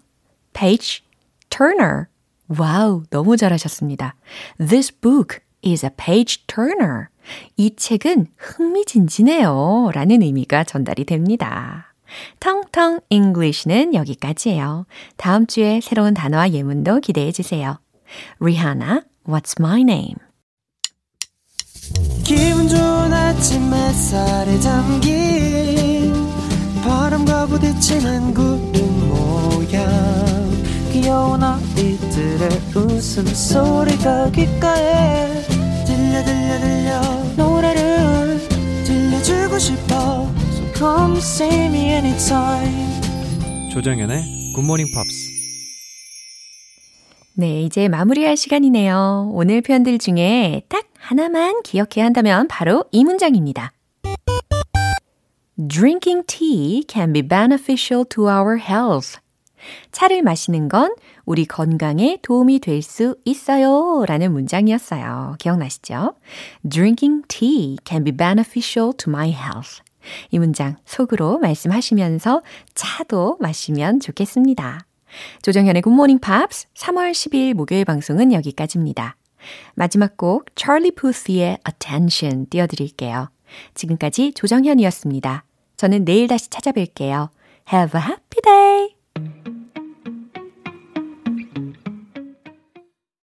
page 0.54 1.04
turner. 1.50 2.06
와우, 2.48 3.04
너무 3.10 3.36
잘하셨습니다. 3.36 4.16
This 4.60 4.92
book 5.00 5.40
is 5.64 5.86
a 5.86 5.92
page 5.96 6.46
turner. 6.48 7.08
이 7.58 7.76
책은 7.76 8.28
흥미진진해요. 8.38 9.92
라는 9.94 10.22
의미가 10.22 10.64
전달이 10.64 11.06
됩니다. 11.06 11.94
텅텅 12.40 13.00
English는 13.10 13.94
여기까지예요. 13.94 14.86
다음 15.18 15.46
주에 15.46 15.80
새로운 15.82 16.14
단어와 16.14 16.52
예문도 16.52 17.02
기대해 17.02 17.32
주세요. 17.32 17.80
Rihanna, 18.40 19.02
What's 19.28 19.60
My 19.60 19.82
Name? 19.82 20.16
기분 22.24 22.68
좋은 22.68 23.14
아침 23.14 23.74
햇살에 23.74 24.60
잠긴 24.60 26.14
바람과 26.84 27.48
부딪히는 27.48 28.34
모양 28.34 28.69
귀여운 31.02 31.42
아이들의 31.42 32.50
웃음소리가 32.76 34.32
귓가에 34.32 35.28
들려 35.86 36.24
들려 36.26 36.60
들려 36.60 37.02
노래를 37.38 38.40
들려주고 38.84 39.60
싶어 39.60 40.28
So 40.52 40.74
come 40.76 41.18
see 41.20 41.66
me 41.68 41.92
anytime 41.92 43.72
조정연의 43.72 44.54
굿모닝 44.56 44.88
팝스 44.94 45.30
네, 47.36 47.62
이제 47.62 47.88
마무리할 47.88 48.36
시간이네요. 48.36 49.32
오늘 49.32 49.62
표현들 49.62 50.00
중에 50.00 50.64
딱 50.68 50.84
하나만 50.98 51.64
기억해야 51.64 52.04
한다면 52.04 52.50
바로 52.50 52.84
이 52.92 53.06
문장입니다. 53.06 53.72
Drinking 55.56 56.28
tea 56.28 56.84
can 56.90 57.14
be 57.14 57.22
beneficial 57.22 58.04
to 58.10 58.28
our 58.28 58.58
health. 58.58 59.22
차를 59.92 60.22
마시는 60.22 60.70
건 60.70 60.94
우리 61.26 61.46
건강에 61.46 62.18
도움이 62.22 62.60
될 62.60 62.82
수 62.82 63.16
있어요. 63.26 64.06
라는 64.08 64.32
문장이었어요. 64.32 65.36
기억나시죠? 65.40 66.16
Drinking 66.68 67.24
tea 67.28 67.78
can 67.86 68.04
be 68.04 68.16
beneficial 68.16 68.94
to 68.98 69.12
my 69.12 69.30
health. 69.30 69.82
이 70.32 70.40
문장 70.40 70.78
속으로 70.86 71.40
말씀하시면서 71.40 72.42
차도 72.74 73.38
마시면 73.40 74.00
좋겠습니다. 74.00 74.86
조정현의 75.42 75.82
굿모닝 75.82 76.20
팝스 76.20 76.68
3월 76.76 77.12
10일 77.12 77.54
목요일 77.54 77.84
방송은 77.86 78.32
여기까지입니다. 78.32 79.16
마지막 79.76 80.18
곡 80.18 80.46
찰리 80.56 80.92
푸스의 80.92 81.58
Attention 81.68 82.48
띄워드릴게요. 82.50 83.30
지금까지 83.74 84.34
조정현이었습니다. 84.34 85.44
저는 85.78 86.06
내일 86.06 86.28
다시 86.28 86.50
찾아뵐게요. 86.50 87.30
Have 87.72 88.00
a 88.00 88.06
happy 88.08 88.42
day! 88.44 88.99
thank 89.20 89.48
you 89.48 89.59